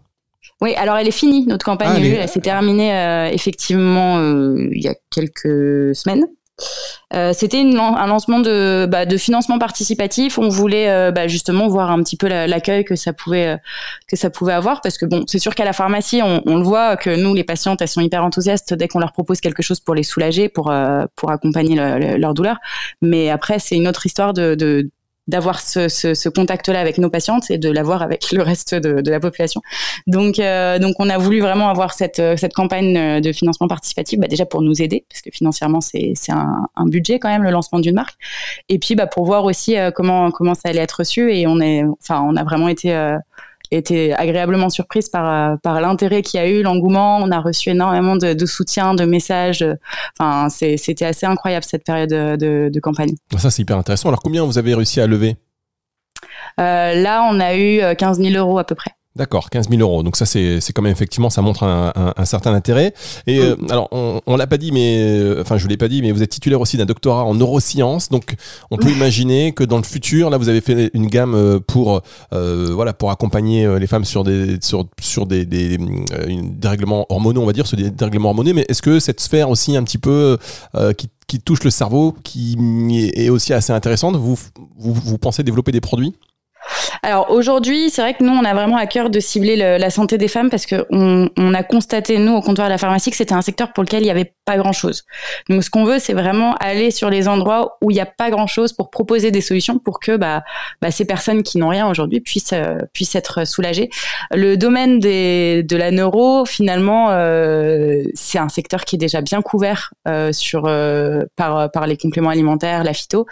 Oui, 0.61 0.73
alors 0.75 0.97
elle 0.97 1.07
est 1.07 1.11
finie, 1.11 1.45
notre 1.45 1.65
campagne. 1.65 1.89
Ah, 1.95 2.21
elle, 2.21 2.29
s'est 2.29 2.41
terminée 2.41 2.93
euh, 2.93 3.27
effectivement 3.27 4.19
euh, 4.19 4.69
il 4.71 4.81
y 4.81 4.87
a 4.87 4.95
quelques 5.11 5.95
semaines. 5.95 6.25
Euh, 7.13 7.33
c'était 7.33 7.59
un 7.59 8.07
lancement 8.07 8.39
de, 8.39 8.87
bah, 8.89 9.05
de 9.05 9.17
financement 9.17 9.59
participatif. 9.59 10.37
On 10.37 10.49
voulait 10.49 10.89
euh, 10.89 11.11
bah, 11.11 11.27
justement 11.27 11.67
voir 11.67 11.91
un 11.91 12.01
petit 12.01 12.17
peu 12.17 12.27
l'accueil 12.27 12.85
que 12.85 12.95
ça 12.95 13.13
pouvait 13.13 13.47
euh, 13.47 13.57
que 14.07 14.15
ça 14.15 14.29
pouvait 14.29 14.53
avoir 14.53 14.81
parce 14.81 14.97
que 14.97 15.05
bon, 15.05 15.23
c'est 15.27 15.39
sûr 15.39 15.53
qu'à 15.53 15.65
la 15.65 15.73
pharmacie, 15.73 16.21
on, 16.23 16.41
on, 16.45 16.57
le 16.57 16.63
voit 16.63 16.95
que 16.95 17.09
nous, 17.09 17.33
les 17.33 17.43
patientes, 17.43 17.81
elles 17.81 17.89
sont 17.89 18.01
hyper 18.01 18.23
enthousiastes 18.23 18.73
dès 18.73 18.87
qu'on 18.87 18.99
leur 18.99 19.11
propose 19.11 19.41
quelque 19.41 19.63
chose 19.63 19.79
pour 19.79 19.95
les 19.95 20.03
soulager, 20.03 20.49
pour 20.49 20.73
pour 21.15 21.31
accompagner 21.31 21.75
leur 22.17 22.33
douleur. 22.33 22.57
Mais 23.01 23.29
après, 23.29 23.59
c'est 23.59 23.75
une 23.75 23.87
autre 23.87 24.05
histoire 24.05 24.33
de, 24.33 24.55
de 24.55 24.89
d'avoir 25.27 25.59
ce, 25.59 25.87
ce, 25.87 26.13
ce 26.13 26.29
contact-là 26.29 26.79
avec 26.79 26.97
nos 26.97 27.09
patientes 27.09 27.49
et 27.49 27.57
de 27.57 27.69
l'avoir 27.69 28.01
avec 28.01 28.31
le 28.31 28.43
reste 28.43 28.75
de, 28.75 29.01
de 29.01 29.11
la 29.11 29.19
population. 29.19 29.61
Donc, 30.07 30.39
euh, 30.39 30.77
donc, 30.79 30.95
on 30.99 31.09
a 31.09 31.17
voulu 31.17 31.41
vraiment 31.41 31.69
avoir 31.69 31.93
cette, 31.93 32.19
euh, 32.19 32.37
cette 32.37 32.53
campagne 32.53 33.21
de 33.21 33.31
financement 33.31 33.67
participatif, 33.67 34.19
bah, 34.19 34.27
déjà 34.27 34.45
pour 34.45 34.61
nous 34.61 34.81
aider, 34.81 35.05
parce 35.09 35.21
que 35.21 35.31
financièrement, 35.31 35.81
c'est 35.81 36.13
un, 36.29 36.67
un 36.75 36.85
budget 36.85 37.19
quand 37.19 37.29
même, 37.29 37.43
le 37.43 37.51
lancement 37.51 37.79
d'une 37.79 37.95
marque. 37.95 38.15
Et 38.69 38.77
puis, 38.77 38.95
bah, 38.95 39.07
pour 39.07 39.25
voir 39.25 39.45
aussi 39.45 39.77
euh, 39.77 39.91
comment, 39.91 40.31
comment 40.31 40.53
ça 40.53 40.69
allait 40.69 40.81
être 40.81 40.99
reçu. 40.99 41.33
Et 41.33 41.47
on, 41.47 41.59
est, 41.59 41.83
enfin, 42.01 42.21
on 42.27 42.35
a 42.35 42.43
vraiment 42.43 42.67
été 42.67 42.93
été 43.71 44.13
agréablement 44.13 44.69
surprise 44.69 45.09
par, 45.09 45.53
euh, 45.53 45.55
par 45.61 45.81
l'intérêt 45.81 46.21
qu'il 46.21 46.39
y 46.39 46.43
a 46.43 46.47
eu, 46.47 46.61
l'engouement. 46.61 47.17
On 47.17 47.31
a 47.31 47.39
reçu 47.39 47.69
énormément 47.69 48.15
de, 48.15 48.33
de 48.33 48.45
soutien, 48.45 48.93
de 48.93 49.05
messages. 49.05 49.65
Enfin, 50.19 50.49
c'était 50.49 51.05
assez 51.05 51.25
incroyable 51.25 51.63
cette 51.63 51.83
période 51.83 52.09
de, 52.09 52.69
de, 52.71 52.79
campagne. 52.79 53.15
Ça, 53.37 53.49
c'est 53.49 53.61
hyper 53.61 53.77
intéressant. 53.77 54.09
Alors, 54.09 54.21
combien 54.21 54.43
vous 54.43 54.57
avez 54.57 54.75
réussi 54.75 55.01
à 55.01 55.07
lever? 55.07 55.37
Euh, 56.59 56.93
Là, 57.01 57.27
on 57.29 57.39
a 57.39 57.55
eu 57.55 57.81
15 57.95 58.19
euh, 58.19 58.23
000 58.23 58.35
euros 58.35 58.59
à 58.59 58.63
peu 58.63 58.75
près. 58.75 58.91
D'accord, 59.15 59.49
15 59.49 59.69
000 59.69 59.81
euros. 59.81 60.03
Donc 60.03 60.17
ça, 60.17 60.25
c'est 60.25 60.59
quand 60.73 60.81
même 60.81 60.91
effectivement, 60.91 61.29
ça 61.29 61.41
montre 61.41 61.63
un, 61.63 61.93
un, 61.95 62.13
un 62.17 62.25
certain 62.25 62.53
intérêt. 62.53 62.93
Et 63.27 63.39
euh, 63.39 63.55
alors, 63.69 63.87
on, 63.91 64.19
on 64.27 64.35
l'a 64.35 64.45
pas 64.45 64.57
dit, 64.57 64.73
mais 64.73 64.97
euh, 64.99 65.41
enfin, 65.41 65.57
je 65.57 65.69
l'ai 65.69 65.77
pas 65.77 65.87
dit, 65.87 66.01
mais 66.01 66.11
vous 66.11 66.21
êtes 66.21 66.31
titulaire 66.31 66.59
aussi 66.59 66.75
d'un 66.75 66.85
doctorat 66.85 67.23
en 67.23 67.33
neurosciences. 67.33 68.09
Donc, 68.09 68.35
on 68.71 68.77
peut 68.77 68.91
imaginer 68.91 69.53
que 69.53 69.63
dans 69.63 69.77
le 69.77 69.83
futur, 69.83 70.29
là, 70.29 70.37
vous 70.37 70.49
avez 70.49 70.59
fait 70.59 70.91
une 70.93 71.07
gamme 71.07 71.33
euh, 71.33 71.59
pour 71.65 72.01
voilà 72.31 72.91
pour 72.91 73.09
accompagner 73.09 73.79
les 73.79 73.87
femmes 73.87 74.03
sur 74.03 74.25
des 74.25 74.57
sur 74.61 74.85
sur 74.99 75.25
des 75.25 75.45
des, 75.45 75.77
dérèglements 76.43 77.05
hormonaux, 77.07 77.41
on 77.41 77.45
va 77.45 77.53
dire, 77.53 77.67
sur 77.67 77.77
des 77.77 77.89
dérèglements 77.91 78.29
hormonaux. 78.29 78.53
Mais 78.53 78.65
est-ce 78.67 78.81
que 78.81 78.99
cette 78.99 79.21
sphère 79.21 79.49
aussi 79.49 79.77
un 79.77 79.83
petit 79.83 79.97
peu 79.97 80.37
qui 80.97 81.09
qui 81.27 81.39
touche 81.39 81.63
le 81.63 81.71
cerveau, 81.71 82.15
qui 82.23 82.55
est 83.15 83.29
aussi 83.29 83.53
assez 83.53 83.73
intéressante, 83.73 84.15
vous, 84.15 84.37
vous, 84.77 84.93
vous 84.93 85.17
pensez 85.17 85.41
développer 85.41 85.71
des 85.71 85.81
produits? 85.81 86.13
Alors 87.05 87.29
aujourd'hui, 87.29 87.91
c'est 87.91 88.01
vrai 88.01 88.15
que 88.15 88.23
nous, 88.23 88.31
on 88.31 88.43
a 88.43 88.55
vraiment 88.55 88.77
à 88.77 88.87
cœur 88.87 89.11
de 89.11 89.19
cibler 89.19 89.55
la 89.55 89.89
santé 89.91 90.17
des 90.17 90.27
femmes 90.27 90.49
parce 90.49 90.65
qu'on 90.65 91.29
on 91.37 91.53
a 91.53 91.61
constaté, 91.61 92.17
nous, 92.17 92.33
au 92.33 92.41
comptoir 92.41 92.67
de 92.67 92.71
la 92.71 92.79
pharmacie, 92.79 93.11
que 93.11 93.15
c'était 93.15 93.35
un 93.35 93.43
secteur 93.43 93.73
pour 93.73 93.83
lequel 93.83 94.01
il 94.01 94.05
n'y 94.05 94.11
avait 94.11 94.33
pas 94.43 94.57
grand-chose. 94.57 95.05
Donc 95.47 95.63
ce 95.63 95.69
qu'on 95.69 95.85
veut, 95.85 95.99
c'est 95.99 96.13
vraiment 96.13 96.55
aller 96.55 96.89
sur 96.89 97.11
les 97.11 97.27
endroits 97.27 97.77
où 97.83 97.91
il 97.91 97.93
n'y 97.93 97.99
a 97.99 98.07
pas 98.07 98.31
grand-chose 98.31 98.73
pour 98.73 98.89
proposer 98.89 99.29
des 99.29 99.41
solutions 99.41 99.77
pour 99.77 99.99
que 99.99 100.17
bah, 100.17 100.43
bah, 100.81 100.89
ces 100.89 101.05
personnes 101.05 101.43
qui 101.43 101.59
n'ont 101.59 101.67
rien 101.69 101.87
aujourd'hui 101.87 102.21
puissent, 102.21 102.53
euh, 102.53 102.79
puissent 102.91 103.15
être 103.15 103.45
soulagées. 103.45 103.91
Le 104.31 104.57
domaine 104.57 104.97
des, 104.99 105.61
de 105.61 105.77
la 105.77 105.91
neuro, 105.91 106.45
finalement, 106.45 107.11
euh, 107.11 108.01
c'est 108.15 108.39
un 108.39 108.49
secteur 108.49 108.83
qui 108.83 108.95
est 108.95 108.99
déjà 108.99 109.21
bien 109.21 109.43
couvert 109.43 109.93
euh, 110.07 110.31
sur, 110.31 110.63
par, 111.35 111.69
par 111.69 111.85
les 111.85 111.97
compléments 111.97 112.31
alimentaires, 112.31 112.83
la 112.83 112.93
phyto. 112.93 113.27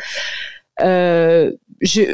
Euh, 0.82 1.52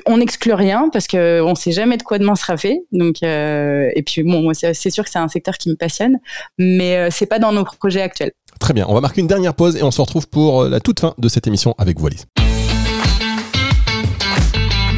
on 0.05 0.17
n'exclut 0.17 0.53
rien 0.53 0.89
parce 0.91 1.07
que 1.07 1.41
on 1.41 1.55
sait 1.55 1.71
jamais 1.71 1.97
de 1.97 2.03
quoi 2.03 2.19
demain 2.19 2.35
sera 2.35 2.57
fait. 2.57 2.81
Donc, 2.91 3.17
euh, 3.23 3.89
et 3.95 4.03
puis 4.03 4.23
bon, 4.23 4.51
c'est 4.53 4.89
sûr 4.89 5.03
que 5.03 5.09
c'est 5.09 5.19
un 5.19 5.27
secteur 5.27 5.57
qui 5.57 5.69
me 5.69 5.75
passionne, 5.75 6.17
mais 6.57 6.97
euh, 6.97 7.07
c'est 7.11 7.25
pas 7.25 7.39
dans 7.39 7.51
nos 7.51 7.63
projets 7.63 8.01
actuels. 8.01 8.31
Très 8.59 8.73
bien, 8.73 8.85
on 8.89 8.93
va 8.93 9.01
marquer 9.01 9.21
une 9.21 9.27
dernière 9.27 9.53
pause 9.53 9.77
et 9.77 9.83
on 9.83 9.91
se 9.91 10.01
retrouve 10.01 10.27
pour 10.27 10.65
la 10.65 10.79
toute 10.79 10.99
fin 10.99 11.13
de 11.17 11.29
cette 11.29 11.47
émission 11.47 11.75
avec 11.77 11.99
Wallis. 12.01 12.25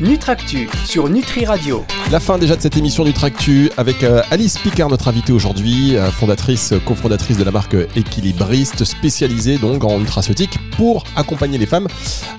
Nutractu 0.02 0.68
sur 0.84 1.10
Nutri 1.10 1.46
Radio. 1.46 1.86
La 2.12 2.20
fin 2.20 2.40
déjà 2.40 2.56
de 2.56 2.62
cette 2.62 2.76
émission 2.76 3.04
Nutractu 3.04 3.70
avec 3.78 4.02
euh, 4.02 4.24
Alice 4.32 4.58
Picard, 4.58 4.90
notre 4.90 5.08
invitée 5.08 5.32
aujourd'hui, 5.32 5.96
euh, 5.96 6.10
fondatrice, 6.10 6.74
cofondatrice 6.88 7.38
de 7.38 7.44
la 7.44 7.52
marque 7.52 7.76
Équilibriste, 7.96 8.84
spécialisée 8.84 9.60
donc 9.60 9.84
en 9.84 10.00
nutraceutique 10.00 10.58
pour 10.76 11.04
accompagner 11.16 11.60
les 11.60 11.68
femmes 11.68 11.88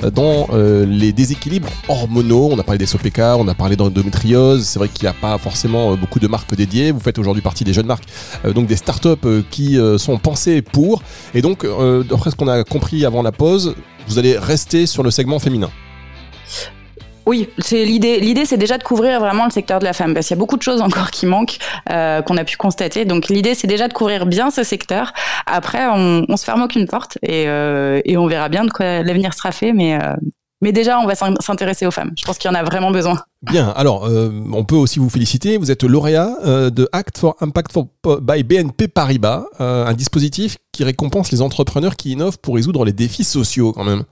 euh, 0.02 0.10
dans 0.10 0.48
les 0.52 1.12
déséquilibres 1.12 1.68
hormonaux. 1.88 2.48
On 2.50 2.58
a 2.58 2.64
parlé 2.64 2.78
des 2.78 2.86
SOPK, 2.86 3.20
on 3.38 3.46
a 3.46 3.54
parlé 3.54 3.76
d'endométriose. 3.76 4.66
C'est 4.66 4.80
vrai 4.80 4.88
qu'il 4.88 5.04
n'y 5.04 5.10
a 5.10 5.14
pas 5.14 5.38
forcément 5.38 5.94
beaucoup 5.96 6.18
de 6.18 6.26
marques 6.26 6.52
dédiées. 6.56 6.90
Vous 6.90 7.00
faites 7.00 7.18
aujourd'hui 7.20 7.42
partie 7.42 7.62
des 7.62 7.72
jeunes 7.72 7.86
marques, 7.86 8.04
donc 8.56 8.66
des 8.66 8.76
startups 8.76 9.44
qui 9.50 9.78
sont 9.98 10.18
pensées 10.18 10.62
pour. 10.62 11.04
Et 11.32 11.42
donc, 11.42 11.64
d'après 12.08 12.32
ce 12.32 12.36
qu'on 12.36 12.48
a 12.48 12.64
compris 12.64 13.06
avant 13.06 13.22
la 13.22 13.30
pause, 13.30 13.76
vous 14.08 14.18
allez 14.18 14.36
rester 14.36 14.86
sur 14.86 15.04
le 15.04 15.12
segment 15.12 15.38
féminin. 15.38 15.70
Oui, 17.26 17.48
c'est 17.58 17.84
l'idée. 17.84 18.20
L'idée, 18.20 18.44
c'est 18.44 18.56
déjà 18.56 18.78
de 18.78 18.82
couvrir 18.82 19.20
vraiment 19.20 19.44
le 19.44 19.50
secteur 19.50 19.78
de 19.78 19.84
la 19.84 19.92
femme, 19.92 20.14
parce 20.14 20.26
qu'il 20.26 20.36
y 20.36 20.38
a 20.38 20.40
beaucoup 20.40 20.56
de 20.56 20.62
choses 20.62 20.80
encore 20.80 21.10
qui 21.10 21.26
manquent, 21.26 21.58
euh, 21.90 22.22
qu'on 22.22 22.36
a 22.36 22.44
pu 22.44 22.56
constater. 22.56 23.04
Donc, 23.04 23.28
l'idée, 23.28 23.54
c'est 23.54 23.66
déjà 23.66 23.88
de 23.88 23.92
couvrir 23.92 24.26
bien 24.26 24.50
ce 24.50 24.62
secteur. 24.62 25.12
Après, 25.46 25.86
on, 25.94 26.24
on 26.28 26.36
se 26.36 26.44
ferme 26.44 26.62
aucune 26.62 26.86
porte 26.86 27.18
et, 27.22 27.44
euh, 27.46 28.00
on 28.16 28.26
verra 28.26 28.48
bien 28.48 28.64
de 28.64 28.70
quoi 28.70 29.02
l'avenir 29.02 29.34
sera 29.34 29.52
fait, 29.52 29.72
mais. 29.72 29.94
Euh, 29.94 30.14
déjà, 30.60 31.00
on 31.00 31.06
va 31.06 31.14
s'intéresser 31.16 31.86
aux 31.86 31.90
femmes. 31.90 32.12
Je 32.16 32.24
pense 32.24 32.38
qu'il 32.38 32.48
y 32.48 32.54
en 32.54 32.56
a 32.56 32.62
vraiment 32.62 32.92
besoin. 32.92 33.18
Bien. 33.50 33.70
Alors, 33.70 34.08
on 34.52 34.64
peut 34.64 34.76
aussi 34.76 35.00
vous 35.00 35.10
féliciter. 35.10 35.56
Vous 35.56 35.72
êtes 35.72 35.82
lauréat 35.82 36.36
de 36.44 36.88
Act 36.92 37.18
for 37.18 37.34
Impact 37.40 37.76
by 38.20 38.44
BNP 38.44 38.86
Paribas, 38.86 39.46
un 39.58 39.92
dispositif 39.92 40.58
qui 40.70 40.84
récompense 40.84 41.32
les 41.32 41.42
entrepreneurs 41.42 41.96
qui 41.96 42.12
innovent 42.12 42.38
pour 42.38 42.54
résoudre 42.54 42.84
les 42.84 42.92
défis 42.92 43.24
sociaux, 43.24 43.72
quand 43.72 43.82
même. 43.82 44.04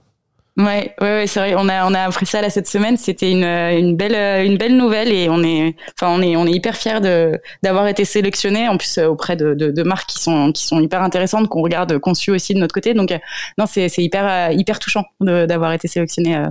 Ouais, 0.61 0.93
ouais, 1.01 1.07
ouais 1.07 1.27
c'est 1.27 1.39
vrai. 1.39 1.55
On 1.57 1.67
a 1.69 1.89
on 1.89 1.93
a 1.93 2.01
appris 2.01 2.25
ça 2.25 2.41
là 2.41 2.49
cette 2.49 2.67
semaine. 2.67 2.97
C'était 2.97 3.31
une, 3.31 3.43
une 3.43 3.95
belle 3.95 4.45
une 4.45 4.57
belle 4.57 4.77
nouvelle 4.77 5.11
et 5.11 5.29
on 5.29 5.43
est 5.43 5.75
enfin 5.99 6.13
on 6.13 6.21
est 6.21 6.35
on 6.35 6.45
est 6.45 6.51
hyper 6.51 6.75
fiers 6.75 6.99
de 7.01 7.39
d'avoir 7.63 7.87
été 7.87 8.05
sélectionné 8.05 8.67
en 8.67 8.77
plus 8.77 8.97
euh, 8.97 9.07
auprès 9.07 9.35
de, 9.35 9.53
de, 9.53 9.83
marques 9.83 10.09
qui 10.09 10.19
sont 10.19 10.51
qui 10.51 10.63
sont 10.65 10.79
hyper 10.79 11.01
intéressantes 11.01 11.47
qu'on 11.49 11.61
regarde 11.61 11.97
conçues 11.99 12.31
aussi 12.31 12.53
de 12.53 12.59
notre 12.59 12.73
côté. 12.73 12.93
Donc 12.93 13.11
euh, 13.11 13.17
non 13.57 13.65
c'est 13.65 13.89
c'est 13.89 14.03
hyper 14.03 14.27
euh, 14.27 14.53
hyper 14.53 14.79
touchant 14.79 15.05
d'avoir 15.21 15.73
été 15.73 15.87
sélectionné 15.87 16.45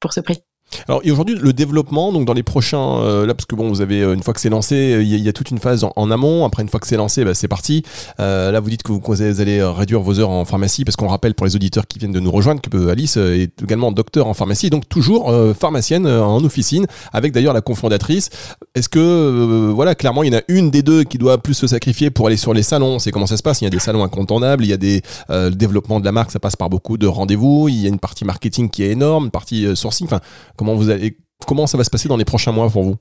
pour 0.00 0.12
ce 0.12 0.20
prix. 0.20 0.42
Alors 0.86 1.00
et 1.04 1.10
aujourd'hui 1.10 1.34
le 1.34 1.52
développement 1.52 2.12
donc 2.12 2.24
dans 2.24 2.34
les 2.34 2.42
prochains 2.42 2.98
euh, 3.00 3.26
là 3.26 3.34
parce 3.34 3.46
que 3.46 3.54
bon 3.54 3.68
vous 3.68 3.80
avez 3.80 4.02
euh, 4.02 4.14
une 4.14 4.22
fois 4.22 4.34
que 4.34 4.40
c'est 4.40 4.50
lancé 4.50 4.94
euh, 4.94 5.02
il 5.02 5.16
y, 5.16 5.28
a 5.28 5.32
toute 5.32 5.50
une 5.50 5.58
phase 5.58 5.84
en, 5.84 6.10
amont. 6.10 6.44
Après 6.44 6.62
une 6.62 6.68
fois 6.68 6.80
que 6.80 6.86
c'est 6.86 6.96
lancé 6.96 7.24
bah, 7.24 7.34
c'est 7.34 7.48
parti. 7.48 7.82
Là 8.18 8.60
vous 8.60 8.70
dites 8.70 8.82
que 8.82 8.92
vous, 8.92 9.22
allez 9.22 9.62
réduire 9.62 10.00
vos 10.00 10.18
heures 10.18 10.30
en 10.30 10.44
pharmacie 10.44 10.84
parce 10.84 10.96
qu'on 10.96 11.08
rappelle 11.08 11.34
pour 11.34 11.46
les 11.46 11.56
auditeurs 11.56 11.86
qui 11.86 11.98
viennent 11.98 12.12
de 12.12 12.20
nous 12.20 12.30
rejoindre 12.30 12.60
que 12.60 12.88
Alice 12.88 13.16
est 13.16 13.62
également 13.62 13.92
docteur 13.92 14.26
en 14.26 14.34
pharmacie. 14.34 14.70
Donc 14.70 14.88
toujours 14.88 15.32
pharmacienne 15.58 16.06
en 16.06 16.42
officine 16.44 16.86
avec 17.12 17.32
d'ailleurs 17.32 17.54
la 17.54 17.60
cofondatrice. 17.60 18.30
Est-ce 18.74 18.88
que 18.88 19.70
voilà 19.74 19.94
clairement 19.94 20.22
il 20.22 20.32
y 20.32 20.36
en 20.36 20.38
a 20.38 20.42
une 20.48 20.70
des 20.70 20.82
deux 20.82 21.04
qui 21.04 21.18
doit 21.18 21.38
plus 21.38 21.54
se 21.54 21.66
sacrifier 21.66 22.10
pour 22.10 22.26
aller 22.26 22.36
sur 22.36 22.54
les 22.54 22.62
salons? 22.62 22.98
C'est 22.98 23.10
comment 23.10 23.26
ça 23.26 23.36
se 23.36 23.42
passe? 23.42 23.60
Il 23.60 23.64
y 23.64 23.68
a 23.68 23.70
des 23.70 23.78
salons 23.78 24.02
incontournables 24.02 24.64
il 24.64 24.68
y 24.68 24.74
a 24.74 24.76
des 24.76 25.02
le 25.28 25.50
développement 25.50 26.00
de 26.00 26.04
la 26.04 26.12
marque 26.12 26.30
ça 26.30 26.40
passe 26.40 26.56
par 26.56 26.70
beaucoup 26.70 26.98
de 26.98 27.06
rendez-vous. 27.06 27.68
Il 27.68 27.76
y 27.76 27.86
a 27.86 27.88
une 27.88 27.98
partie 27.98 28.24
marketing 28.24 28.70
qui 28.70 28.82
est 28.82 28.90
énorme 28.90 29.26
une 29.26 29.30
partie 29.30 29.76
sourcing. 29.76 30.06
Enfin 30.06 30.20
Comment, 30.58 30.74
vous 30.74 30.90
allez, 30.90 31.16
comment 31.46 31.66
ça 31.66 31.78
va 31.78 31.84
se 31.84 31.90
passer 31.90 32.08
dans 32.08 32.16
les 32.16 32.24
prochains 32.24 32.52
mois 32.52 32.68
pour 32.68 32.82
vous? 32.82 32.96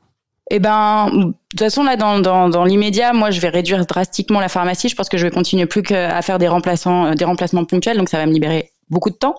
Eh 0.50 0.60
ben, 0.60 1.10
de 1.12 1.34
toute 1.50 1.60
façon, 1.60 1.84
là, 1.84 1.98
dans, 1.98 2.64
l'immédiat, 2.64 3.12
moi, 3.12 3.32
je 3.32 3.42
vais 3.42 3.50
réduire 3.50 3.86
drastiquement 3.86 4.40
la 4.40 4.48
pharmacie. 4.48 4.88
Je 4.88 4.96
pense 4.96 5.10
que 5.10 5.18
je 5.18 5.26
vais 5.26 5.32
continuer 5.32 5.66
plus 5.66 5.84
qu'à 5.84 6.22
faire 6.22 6.38
des 6.38 6.48
remplaçants, 6.48 7.08
euh, 7.08 7.14
des 7.16 7.26
remplacements 7.26 7.66
ponctuels, 7.66 7.98
donc 7.98 8.08
ça 8.08 8.18
va 8.18 8.26
me 8.26 8.32
libérer 8.32 8.72
beaucoup 8.90 9.10
de 9.10 9.16
temps. 9.16 9.36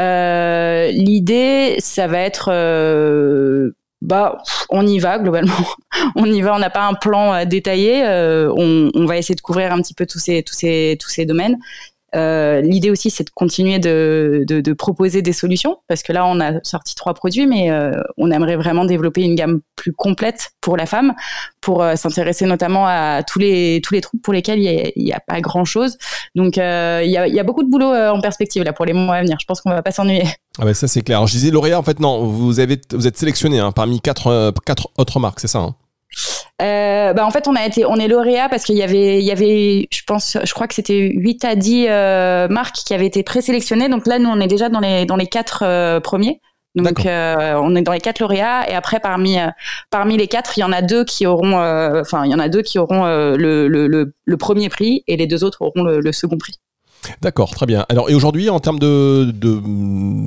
Euh, 0.00 0.90
L'idée, 0.92 1.76
ça 1.80 2.06
va 2.06 2.18
être, 2.20 2.50
euh, 2.52 3.72
bah, 4.02 4.38
on 4.70 4.86
y 4.86 5.00
va 5.00 5.18
globalement. 5.18 5.54
on 6.14 6.26
y 6.26 6.40
va. 6.42 6.54
On 6.54 6.60
n'a 6.60 6.70
pas 6.70 6.86
un 6.86 6.94
plan 6.94 7.44
détaillé. 7.44 8.04
On, 8.56 8.90
on, 8.94 9.06
va 9.06 9.16
essayer 9.16 9.34
de 9.34 9.40
couvrir 9.40 9.72
un 9.72 9.82
petit 9.82 9.94
peu 9.94 10.06
tous 10.06 10.20
ces, 10.20 10.44
tous 10.44 10.54
ces, 10.54 10.96
tous 11.00 11.08
ces 11.08 11.24
domaines. 11.26 11.58
Euh, 12.14 12.60
l'idée 12.60 12.90
aussi, 12.90 13.10
c'est 13.10 13.24
de 13.24 13.30
continuer 13.30 13.78
de, 13.78 14.44
de, 14.46 14.72
proposer 14.72 15.22
des 15.22 15.32
solutions, 15.32 15.78
parce 15.88 16.02
que 16.02 16.12
là, 16.12 16.26
on 16.26 16.40
a 16.40 16.62
sorti 16.62 16.94
trois 16.94 17.14
produits, 17.14 17.46
mais 17.46 17.70
euh, 17.70 17.92
on 18.18 18.30
aimerait 18.30 18.56
vraiment 18.56 18.84
développer 18.84 19.22
une 19.22 19.34
gamme 19.34 19.60
plus 19.76 19.92
complète 19.92 20.50
pour 20.60 20.76
la 20.76 20.86
femme, 20.86 21.14
pour 21.60 21.82
euh, 21.82 21.96
s'intéresser 21.96 22.46
notamment 22.46 22.86
à 22.86 23.22
tous 23.22 23.38
les 23.38 23.80
tous 23.82 23.94
les 23.94 24.00
troubles 24.00 24.22
pour 24.22 24.32
lesquels 24.32 24.60
il 24.60 24.92
n'y 24.96 25.12
a, 25.12 25.20
pas 25.20 25.40
grand 25.40 25.64
chose. 25.64 25.96
Donc, 26.34 26.56
il 26.56 27.10
y 27.10 27.16
a, 27.16 27.44
beaucoup 27.44 27.62
de 27.62 27.70
boulot 27.70 27.92
en 27.92 28.20
perspective 28.20 28.62
là 28.62 28.72
pour 28.72 28.84
les 28.84 28.92
mois 28.92 29.16
à 29.16 29.22
venir. 29.22 29.36
Je 29.40 29.46
pense 29.46 29.60
qu'on 29.60 29.70
va 29.70 29.82
pas 29.82 29.90
s'ennuyer. 29.90 30.24
Ah 30.58 30.64
ben 30.64 30.74
ça 30.74 30.88
c'est 30.88 31.02
clair. 31.02 31.26
Je 31.26 31.32
disais 31.32 31.50
lauréat, 31.50 31.78
en 31.78 31.82
fait 31.82 31.98
non, 31.98 32.26
vous 32.26 32.60
avez 32.60 32.78
vous 32.92 33.06
êtes 33.06 33.16
sélectionné 33.16 33.58
hein, 33.58 33.72
parmi 33.72 34.00
quatre 34.00 34.52
quatre 34.64 34.88
autres 34.98 35.18
marques, 35.18 35.40
c'est 35.40 35.48
ça 35.48 35.58
hein? 35.60 35.74
Bah 37.14 37.26
en 37.26 37.30
fait, 37.30 37.48
on 37.48 37.54
a 37.54 37.64
été, 37.64 37.84
on 37.84 37.96
est 37.96 38.08
lauréat 38.08 38.48
parce 38.48 38.64
qu'il 38.64 38.76
y 38.76 38.82
avait, 38.82 39.18
il 39.18 39.24
y 39.24 39.30
avait, 39.30 39.88
je 39.90 40.02
pense, 40.06 40.38
je 40.42 40.54
crois 40.54 40.66
que 40.66 40.74
c'était 40.74 40.98
8 40.98 41.44
à 41.44 41.54
10 41.56 41.86
euh, 41.88 42.48
marques 42.48 42.76
qui 42.76 42.94
avaient 42.94 43.06
été 43.06 43.22
présélectionnées. 43.22 43.88
Donc 43.88 44.06
là, 44.06 44.18
nous, 44.18 44.28
on 44.28 44.40
est 44.40 44.46
déjà 44.46 44.68
dans 44.68 44.80
les, 44.80 45.04
dans 45.04 45.16
les 45.16 45.26
quatre 45.26 45.62
euh, 45.64 46.00
premiers. 46.00 46.40
Donc, 46.74 47.04
euh, 47.04 47.54
on 47.62 47.74
est 47.74 47.82
dans 47.82 47.92
les 47.92 48.00
quatre 48.00 48.20
lauréats. 48.20 48.68
Et 48.70 48.74
après, 48.74 48.98
parmi, 48.98 49.36
parmi 49.90 50.16
les 50.16 50.26
quatre, 50.26 50.56
il 50.56 50.60
y 50.60 50.64
en 50.64 50.72
a 50.72 50.80
deux 50.80 51.04
qui 51.04 51.26
auront, 51.26 51.58
enfin, 52.00 52.24
il 52.24 52.30
y 52.30 52.34
en 52.34 52.38
a 52.38 52.48
deux 52.48 52.62
qui 52.62 52.78
auront 52.78 53.04
le, 53.04 53.66
le, 53.66 53.86
le, 53.86 54.14
le, 54.24 54.36
premier 54.38 54.70
prix 54.70 55.04
et 55.06 55.16
les 55.18 55.26
deux 55.26 55.44
autres 55.44 55.60
auront 55.60 55.82
le, 55.82 56.12
second 56.12 56.38
prix. 56.38 56.54
D'accord, 57.20 57.50
très 57.50 57.66
bien. 57.66 57.84
Alors, 57.88 58.10
et 58.10 58.14
aujourd'hui, 58.14 58.50
en 58.50 58.60
termes 58.60 58.78
de, 58.78 59.32
de, 59.34 59.60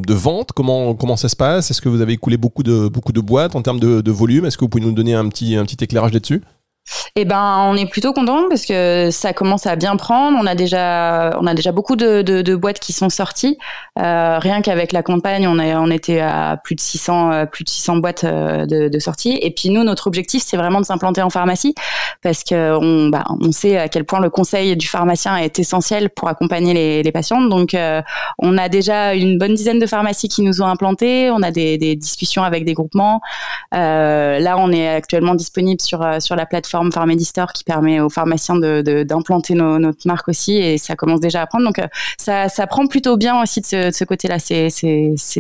de, 0.06 0.14
vente, 0.14 0.52
comment, 0.52 0.94
comment 0.96 1.16
ça 1.16 1.30
se 1.30 1.36
passe? 1.36 1.72
Est-ce 1.72 1.82
que 1.82 1.90
vous 1.90 2.02
avez 2.02 2.14
écoulé 2.14 2.38
beaucoup 2.38 2.64
de, 2.64 2.88
beaucoup 2.88 3.12
de 3.12 3.22
boîtes 3.22 3.56
en 3.56 3.62
termes 3.62 3.80
de, 3.80 4.12
volume? 4.12 4.46
Est-ce 4.46 4.58
que 4.58 4.66
vous 4.66 4.70
pouvez 4.70 4.84
nous 4.84 4.92
donner 4.92 5.14
un 5.14 5.28
petit, 5.30 5.56
un 5.56 5.66
petit 5.66 5.84
éclairage 5.84 6.14
là-dessus? 6.14 6.42
Eh 7.16 7.26
ben, 7.26 7.68
on 7.70 7.76
est 7.78 7.86
plutôt 7.90 8.14
content 8.14 8.44
parce 8.50 8.66
que 8.66 9.10
ça 9.10 9.34
commence 9.34 9.66
à 9.66 9.76
bien 9.76 9.96
prendre. 9.96 10.38
On 10.40 10.46
a 10.46 10.54
déjà, 10.54 11.38
on 11.40 11.48
a 11.48 11.54
déjà 11.54 11.72
beaucoup 11.72 11.96
de, 11.96 12.56
boîtes 12.56 12.80
qui 12.80 12.94
sont 12.94 13.10
sorties. 13.10 13.58
Euh, 14.00 14.38
rien 14.40 14.62
qu'avec 14.62 14.92
la 14.92 15.02
campagne, 15.02 15.48
on, 15.48 15.58
a, 15.58 15.80
on 15.80 15.90
était 15.90 16.20
à 16.20 16.60
plus 16.64 16.76
de 16.76 16.82
600, 16.82 17.32
euh, 17.32 17.46
plus 17.46 17.64
de 17.64 17.70
600 17.70 17.98
boîtes 17.98 18.24
euh, 18.24 18.66
de, 18.66 19.00
sorties. 19.00 19.40
Et 19.42 19.52
puis 19.52 19.70
nous, 19.70 19.84
notre 19.84 20.08
objectif, 20.08 20.44
c'est 20.46 20.58
vraiment 20.58 20.80
de 20.80 20.86
s'implanter 20.86 21.22
en 21.22 21.30
pharmacie 21.30 21.74
parce 22.22 22.44
que 22.44 22.78
on, 22.78 23.10
bah, 23.10 23.24
on 23.42 23.52
sait 23.52 23.78
à 23.78 23.88
quel 23.88 24.04
point 24.04 24.20
le 24.20 24.30
conseil 24.30 24.76
du 24.76 24.88
pharmacien 24.88 25.38
est 25.38 25.58
essentiel 25.58 26.10
pour 26.10 26.28
accompagner 26.28 26.74
les, 26.74 27.04
les 27.04 27.12
patientes. 27.12 27.50
Donc, 27.50 27.76
on 28.40 28.58
a 28.58 28.70
déjà 28.70 29.14
une 29.14 29.38
bonne 29.38 29.54
dizaine 29.54 29.80
de 29.80 29.88
pharmacies 29.88 30.28
qui 30.28 30.42
nous 30.42 30.62
ont 30.62 30.68
implantés. 30.68 31.30
On 31.32 31.42
a 31.42 31.52
des, 31.52 31.78
des 31.78 31.96
discussions 31.96 32.44
avec 32.44 32.66
des 32.66 32.74
groupements. 32.74 33.22
là, 33.72 34.56
on 34.58 34.72
est 34.72 34.90
actuellement 34.90 35.36
disponible 35.36 35.82
sur 35.82 36.06
sur 36.20 36.36
la 36.36 36.46
plateforme 36.46 36.75
plateforme 36.76 36.92
Pharmedistore 36.92 37.54
qui 37.54 37.64
permet 37.64 38.00
aux 38.00 38.10
pharmaciens 38.10 38.56
d'implanter 38.56 39.54
de, 39.54 39.78
notre 39.78 40.06
marque 40.06 40.28
aussi 40.28 40.54
et 40.58 40.78
ça 40.78 40.96
commence 40.96 41.20
déjà 41.20 41.42
à 41.42 41.48
prendre. 41.48 41.66
Donc 41.66 41.80
euh, 41.80 41.88
ça, 42.18 42.50
ça 42.50 42.68
prend 42.68 42.88
plutôt 42.88 43.18
bien 43.18 43.42
aussi 43.42 43.62
de 43.62 43.66
ce, 43.66 44.04
côté-là. 44.04 44.40
C'est 44.40 44.70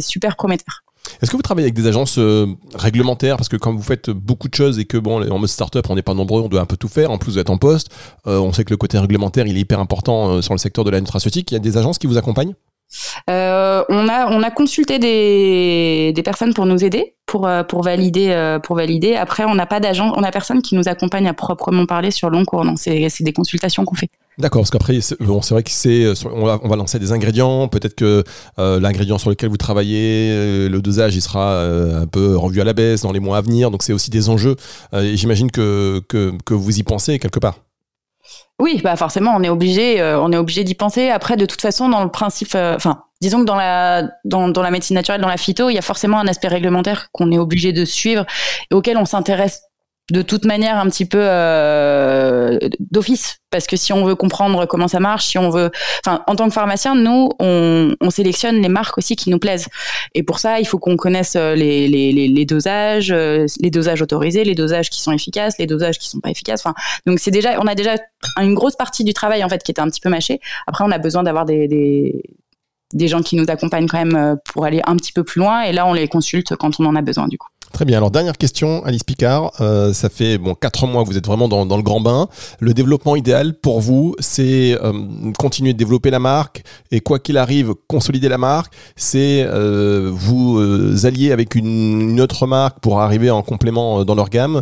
super 0.02 0.36
prometteur. 0.36 0.82
Est-ce 1.22 1.30
que 1.30 1.36
vous 1.36 1.44
travaillez 1.44 1.66
avec 1.66 1.76
des 1.76 1.88
agences 1.88 2.18
euh, 2.18 2.48
réglementaires? 2.74 3.38
Parce 3.38 3.50
que 3.50 3.58
quand 3.58 3.74
vous 3.74 3.84
faites 3.84 4.10
beaucoup 4.10 4.48
de 4.48 4.56
choses 4.56 4.80
et 4.80 4.86
que, 4.86 4.98
bon, 4.98 5.22
en 5.30 5.38
mode 5.38 5.50
startup, 5.50 5.88
on 5.90 5.96
n'est 5.96 6.02
pas 6.02 6.16
nombreux, 6.16 6.42
on 6.42 6.48
doit 6.48 6.62
un 6.62 6.66
peu 6.66 6.78
tout 6.78 6.88
faire. 6.88 7.12
En 7.12 7.20
plus, 7.20 7.34
vous 7.34 7.40
êtes 7.40 7.52
en 7.52 7.58
poste. 7.58 7.90
Euh, 8.26 8.40
on 8.40 8.52
sait 8.54 8.64
que 8.64 8.72
le 8.72 8.78
côté 8.78 8.98
réglementaire, 8.98 9.46
il 9.46 9.56
est 9.56 9.60
hyper 9.60 9.80
important 9.80 10.42
sur 10.42 10.54
le 10.54 10.58
secteur 10.58 10.84
de 10.84 10.90
la 10.90 11.00
nutraceutique. 11.00 11.52
Il 11.52 11.56
y 11.56 11.58
a 11.58 11.60
des 11.60 11.78
agences 11.78 12.00
qui 12.00 12.08
vous 12.08 12.18
accompagnent? 12.18 12.56
Euh, 13.30 13.84
on, 13.90 14.08
a, 14.08 14.28
on 14.32 14.44
a 14.44 14.52
consulté 14.52 15.00
des, 15.00 16.22
personnes 16.24 16.54
pour 16.54 16.66
nous 16.66 16.84
aider, 16.84 17.16
pour, 17.26 17.48
euh, 17.48 17.62
euh, 17.62 18.60
pour 18.60 18.76
valider. 18.76 19.16
Après, 19.16 19.46
on 19.46 19.56
n'a 19.56 19.66
pas 19.66 19.80
d'agent, 19.80 20.14
on 20.16 20.24
a 20.24 20.32
personne 20.32 20.62
qui 20.62 20.76
nous 20.76 20.88
accompagne 20.88 21.28
à 21.28 21.34
proprement 21.34 21.86
parler 21.86 22.12
sur 22.12 22.30
long 22.30 22.46
cours. 22.46 22.66
Non, 22.66 22.76
c'est 22.78 23.10
des 23.22 23.34
consultations 23.34 23.86
qu'on 23.86 23.96
fait. 23.96 24.10
D'accord, 24.38 24.64
parce 24.64 24.72
qu'après, 24.72 25.00
c'est 25.00 25.18
vrai 25.20 25.64
que 25.64 25.72
c'est, 25.72 26.08
on 26.26 26.46
va, 26.46 26.60
on 26.62 26.68
va 26.68 26.76
lancer 26.76 27.00
des 27.00 27.12
ingrédients. 27.12 27.68
Peut-être 27.68 27.96
que 27.96 28.24
l'ingrédient 28.58 29.18
sur 29.18 29.30
lequel 29.30 29.50
vous 29.50 29.58
travaillez, 29.58 30.68
le 30.68 30.80
dosage, 30.82 31.16
il 31.16 31.22
sera 31.22 31.62
un 31.64 32.08
peu 32.08 32.36
revu 32.36 32.62
à 32.62 32.64
la 32.64 32.74
baisse 32.74 33.02
dans 33.02 33.12
les 33.12 33.20
mois 33.20 33.38
à 33.38 33.42
venir. 33.42 33.72
Donc, 33.72 33.84
c'est 33.84 33.94
aussi 33.94 34.10
des 34.10 34.30
enjeux. 34.30 34.56
j'imagine 34.94 35.52
que 35.52 36.04
vous 36.50 36.80
y 36.80 36.84
pensez 36.84 37.20
quelque 37.20 37.40
part. 37.40 37.60
Oui, 38.60 38.80
bah 38.84 38.96
forcément, 38.96 39.34
on 39.36 39.44
est 39.44 39.50
obligé, 39.50 40.00
euh, 40.00 40.20
on 40.20 40.32
est 40.32 40.38
obligé 40.38 40.64
d'y 40.64 40.76
penser. 40.76 41.10
Après, 41.10 41.36
de 41.36 41.46
toute 41.46 41.62
façon, 41.62 41.90
dans 41.90 42.04
le 42.04 42.10
principe, 42.10 42.56
euh, 42.56 42.78
disons 43.20 43.42
que 43.42 43.46
dans 43.46 44.62
la 44.62 44.72
médecine 44.72 44.96
naturelle, 44.96 45.22
dans 45.22 45.28
la 45.28 45.38
phyto, 45.38 45.70
il 45.70 45.74
y 45.74 45.78
a 45.78 45.82
forcément 45.82 46.20
un 46.20 46.28
aspect 46.28 46.48
réglementaire 46.48 47.10
qu'on 47.12 47.32
est 47.32 47.38
obligé 47.38 47.74
de 47.74 47.84
suivre 47.84 48.26
et 48.72 48.76
auquel 48.76 48.98
on 48.98 49.06
s'intéresse 49.06 49.64
de 50.12 50.22
toute 50.22 50.46
manière 50.46 50.78
un 50.78 50.88
petit 50.88 51.06
peu 51.06 51.22
euh, 51.22 52.60
d'office. 52.80 53.38
Parce 53.50 53.68
que 53.68 53.78
si 53.78 53.94
on 53.94 54.04
veut 54.04 54.16
comprendre 54.16 54.66
comment 54.66 54.90
ça 54.90 55.00
marche 55.00 55.28
si 55.28 55.38
on 55.38 55.50
veut 55.50 55.72
enfin 56.06 56.24
en 56.28 56.36
tant 56.36 56.48
que 56.50 56.54
pharmacien 56.54 56.94
nous 56.94 57.30
on, 57.40 57.96
on, 58.02 58.10
sélectionne 58.10 58.62
les 58.62 58.68
marques 58.68 58.98
aussi 58.98 59.16
qui 59.16 59.30
nous 59.30 59.40
plaisent. 59.40 59.68
Et 60.14 60.24
pour 60.24 60.40
ça 60.40 60.60
il 60.60 60.68
faut 60.68 60.78
qu'on 60.78 60.98
connaisse 60.98 61.36
les, 61.36 61.88
les, 61.88 62.12
les, 62.12 62.46
dosages 62.46 63.12
euh, 63.12 63.46
les 63.62 63.72
dosages 63.72 64.02
autorisés 64.02 64.44
les 64.44 64.56
dosages 64.56 64.90
qui 64.90 65.02
sont 65.02 65.14
efficaces 65.14 65.58
les 65.58 65.68
dosages 65.68 66.00
qui 66.00 66.10
sont 66.10 66.20
pas 66.20 66.32
efficaces. 66.32 66.66
Enfin 66.66 66.76
donc 67.06 67.20
c'est 67.20 67.32
déjà 67.32 67.58
on 67.62 67.68
a 67.68 67.76
déjà 67.76 67.96
une 68.42 68.56
grosse 68.56 68.76
partie 68.76 69.06
du 69.06 69.14
travail 69.14 69.42
en 69.42 69.48
fait 69.48 69.64
qui 69.64 69.72
était 69.72 69.82
un 69.82 69.88
petit 69.88 70.02
peu 70.02 70.10
mâché 70.10 70.42
après 70.68 70.84
on 70.84 70.92
a 70.92 70.98
besoin 70.98 71.24
d'avoir 71.24 71.46
des, 71.46 71.70
des 71.70 72.24
des 72.94 73.08
gens 73.08 73.22
qui 73.22 73.36
nous 73.36 73.46
accompagnent 73.48 73.88
quand 73.88 73.98
même 73.98 74.16
euh, 74.16 74.36
pour 74.54 74.66
aller 74.66 74.82
un 74.86 74.96
petit 74.96 75.12
peu 75.12 75.24
plus 75.24 75.40
loin 75.40 75.64
et 75.64 75.74
là 75.74 75.86
on 75.86 75.94
les 75.94 76.08
consulte 76.08 76.56
quand 76.56 76.80
on 76.80 76.86
en 76.86 76.96
a 76.96 77.02
besoin 77.02 77.28
du 77.28 77.38
coup 77.38 77.48
Très 77.74 77.84
bien. 77.84 77.98
Alors 77.98 78.12
dernière 78.12 78.38
question, 78.38 78.86
Alice 78.86 79.04
Picard. 79.04 79.52
Euh, 79.60 79.92
ça 79.92 80.08
fait 80.08 80.38
bon 80.38 80.56
quatre 80.56 80.88
mois 80.88 81.04
que 81.04 81.10
vous 81.10 81.18
êtes 81.18 81.26
vraiment 81.26 81.50
dans, 81.50 81.66
le 81.76 81.84
grand 81.84 82.00
bain. 82.00 82.30
Le 82.62 82.74
développement 82.74 83.18
idéal 83.18 83.54
pour 83.54 83.82
vous, 83.82 84.16
c'est 84.20 84.78
euh, 84.82 84.94
continuer 85.38 85.74
de 85.74 85.78
développer 85.78 86.10
la 86.10 86.20
marque 86.20 86.64
et 86.92 87.02
quoi 87.02 87.20
qu'il 87.20 87.38
arrive, 87.38 87.74
consolider 87.90 88.30
la 88.30 88.38
marque. 88.38 88.74
C'est 88.96 89.46
vous 90.14 90.58
allier 91.04 91.34
avec 91.34 91.56
une, 91.56 92.22
autre 92.22 92.48
marque 92.48 92.80
pour 92.80 93.02
arriver 93.02 93.30
en 93.30 93.42
complément 93.42 94.06
dans 94.06 94.16
leur 94.16 94.30
gamme. 94.30 94.62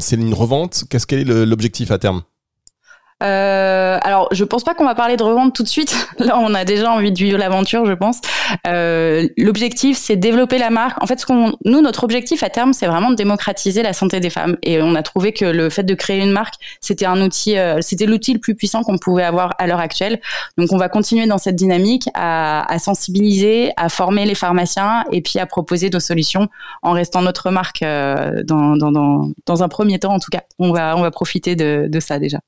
c'est 0.00 0.16
une 0.16 0.32
revente. 0.32 0.84
Qu'est-ce 0.88 1.06
quel 1.06 1.18
est 1.18 1.44
l'objectif 1.44 1.90
à 1.90 1.98
terme? 1.98 2.22
Euh, 3.22 3.98
alors, 4.02 4.28
je 4.32 4.44
pense 4.44 4.64
pas 4.64 4.74
qu'on 4.74 4.84
va 4.84 4.94
parler 4.94 5.16
de 5.16 5.22
revente 5.22 5.54
tout 5.54 5.62
de 5.62 5.68
suite. 5.68 6.08
Là, 6.18 6.38
on 6.38 6.54
a 6.54 6.64
déjà 6.64 6.90
envie 6.90 7.12
de 7.12 7.18
vivre 7.18 7.38
l'aventure, 7.38 7.86
je 7.86 7.92
pense. 7.92 8.20
Euh, 8.66 9.28
L'objectif, 9.36 9.96
c'est 9.96 10.16
développer 10.16 10.58
la 10.58 10.70
marque. 10.70 11.02
En 11.02 11.06
fait, 11.06 11.24
nous, 11.28 11.80
notre 11.80 12.04
objectif 12.04 12.42
à 12.42 12.50
terme, 12.50 12.72
c'est 12.72 12.86
vraiment 12.86 13.10
de 13.10 13.14
démocratiser 13.14 13.82
la 13.82 13.92
santé 13.92 14.20
des 14.20 14.30
femmes. 14.30 14.56
Et 14.62 14.82
on 14.82 14.94
a 14.94 15.02
trouvé 15.02 15.32
que 15.32 15.44
le 15.44 15.70
fait 15.70 15.84
de 15.84 15.94
créer 15.94 16.20
une 16.20 16.32
marque, 16.32 16.54
c'était 16.80 17.06
un 17.06 17.20
outil, 17.22 17.56
euh, 17.58 17.78
c'était 17.80 18.06
l'outil 18.06 18.32
le 18.32 18.40
plus 18.40 18.54
puissant 18.54 18.82
qu'on 18.82 18.98
pouvait 18.98 19.24
avoir 19.24 19.54
à 19.58 19.66
l'heure 19.66 19.80
actuelle. 19.80 20.20
Donc, 20.58 20.72
on 20.72 20.78
va 20.78 20.88
continuer 20.88 21.26
dans 21.26 21.38
cette 21.38 21.56
dynamique 21.56 22.08
à, 22.14 22.66
sensibiliser, 22.78 23.70
à 23.76 23.88
former 23.88 24.24
les 24.24 24.34
pharmaciens 24.34 25.04
et 25.12 25.20
puis 25.20 25.38
à 25.38 25.46
proposer 25.46 25.90
nos 25.90 26.00
solutions 26.00 26.48
en 26.82 26.92
restant 26.92 27.22
notre 27.22 27.50
marque 27.50 27.82
dans, 27.82 29.62
un 29.62 29.68
premier 29.68 29.98
temps, 29.98 30.14
en 30.14 30.18
tout 30.18 30.30
cas. 30.30 30.42
On 30.58 30.72
va, 30.72 30.96
on 30.96 31.02
va 31.02 31.10
profiter 31.10 31.54
de, 31.54 32.00
ça 32.00 32.18
déjà. 32.18 32.38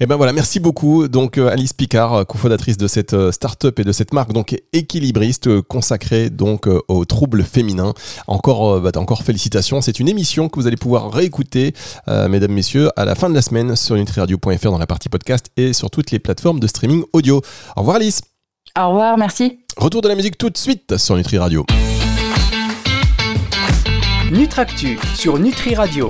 Eh 0.00 0.06
ben 0.06 0.16
voilà, 0.22 0.32
merci 0.32 0.60
beaucoup. 0.60 1.08
Donc 1.08 1.36
euh, 1.36 1.48
Alice 1.48 1.72
Picard, 1.72 2.14
euh, 2.14 2.22
cofondatrice 2.22 2.76
de 2.76 2.86
cette 2.86 3.12
euh, 3.12 3.32
start-up 3.32 3.80
et 3.80 3.82
de 3.82 3.90
cette 3.90 4.14
marque 4.14 4.32
donc 4.32 4.56
équilibriste 4.72 5.62
consacrée 5.62 6.30
donc 6.30 6.68
aux 6.86 7.04
troubles 7.04 7.42
féminins. 7.42 7.92
Encore, 8.28 8.80
bah, 8.80 8.92
encore 8.94 9.24
félicitations. 9.24 9.80
C'est 9.80 9.98
une 9.98 10.08
émission 10.08 10.48
que 10.48 10.60
vous 10.60 10.68
allez 10.68 10.76
pouvoir 10.76 11.10
réécouter, 11.12 11.74
mesdames, 12.06 12.52
messieurs, 12.52 12.90
à 12.94 13.04
la 13.04 13.16
fin 13.16 13.30
de 13.30 13.34
la 13.34 13.42
semaine 13.42 13.74
sur 13.74 13.96
nutriradio.fr 13.96 14.70
dans 14.70 14.78
la 14.78 14.86
partie 14.86 15.08
podcast 15.08 15.46
et 15.56 15.72
sur 15.72 15.90
toutes 15.90 16.12
les 16.12 16.20
plateformes 16.20 16.60
de 16.60 16.68
streaming 16.68 17.02
audio. 17.12 17.42
Au 17.74 17.80
revoir 17.80 17.96
Alice. 17.96 18.20
Au 18.78 18.90
revoir, 18.90 19.18
merci. 19.18 19.58
Retour 19.76 20.02
de 20.02 20.08
la 20.08 20.14
musique 20.14 20.38
tout 20.38 20.50
de 20.50 20.56
suite 20.56 20.98
sur 20.98 21.16
Nutri 21.16 21.38
Radio. 21.38 21.66
Nutractu 24.30 25.00
sur 25.16 25.40
Nutri 25.40 25.74
Radio. 25.74 26.00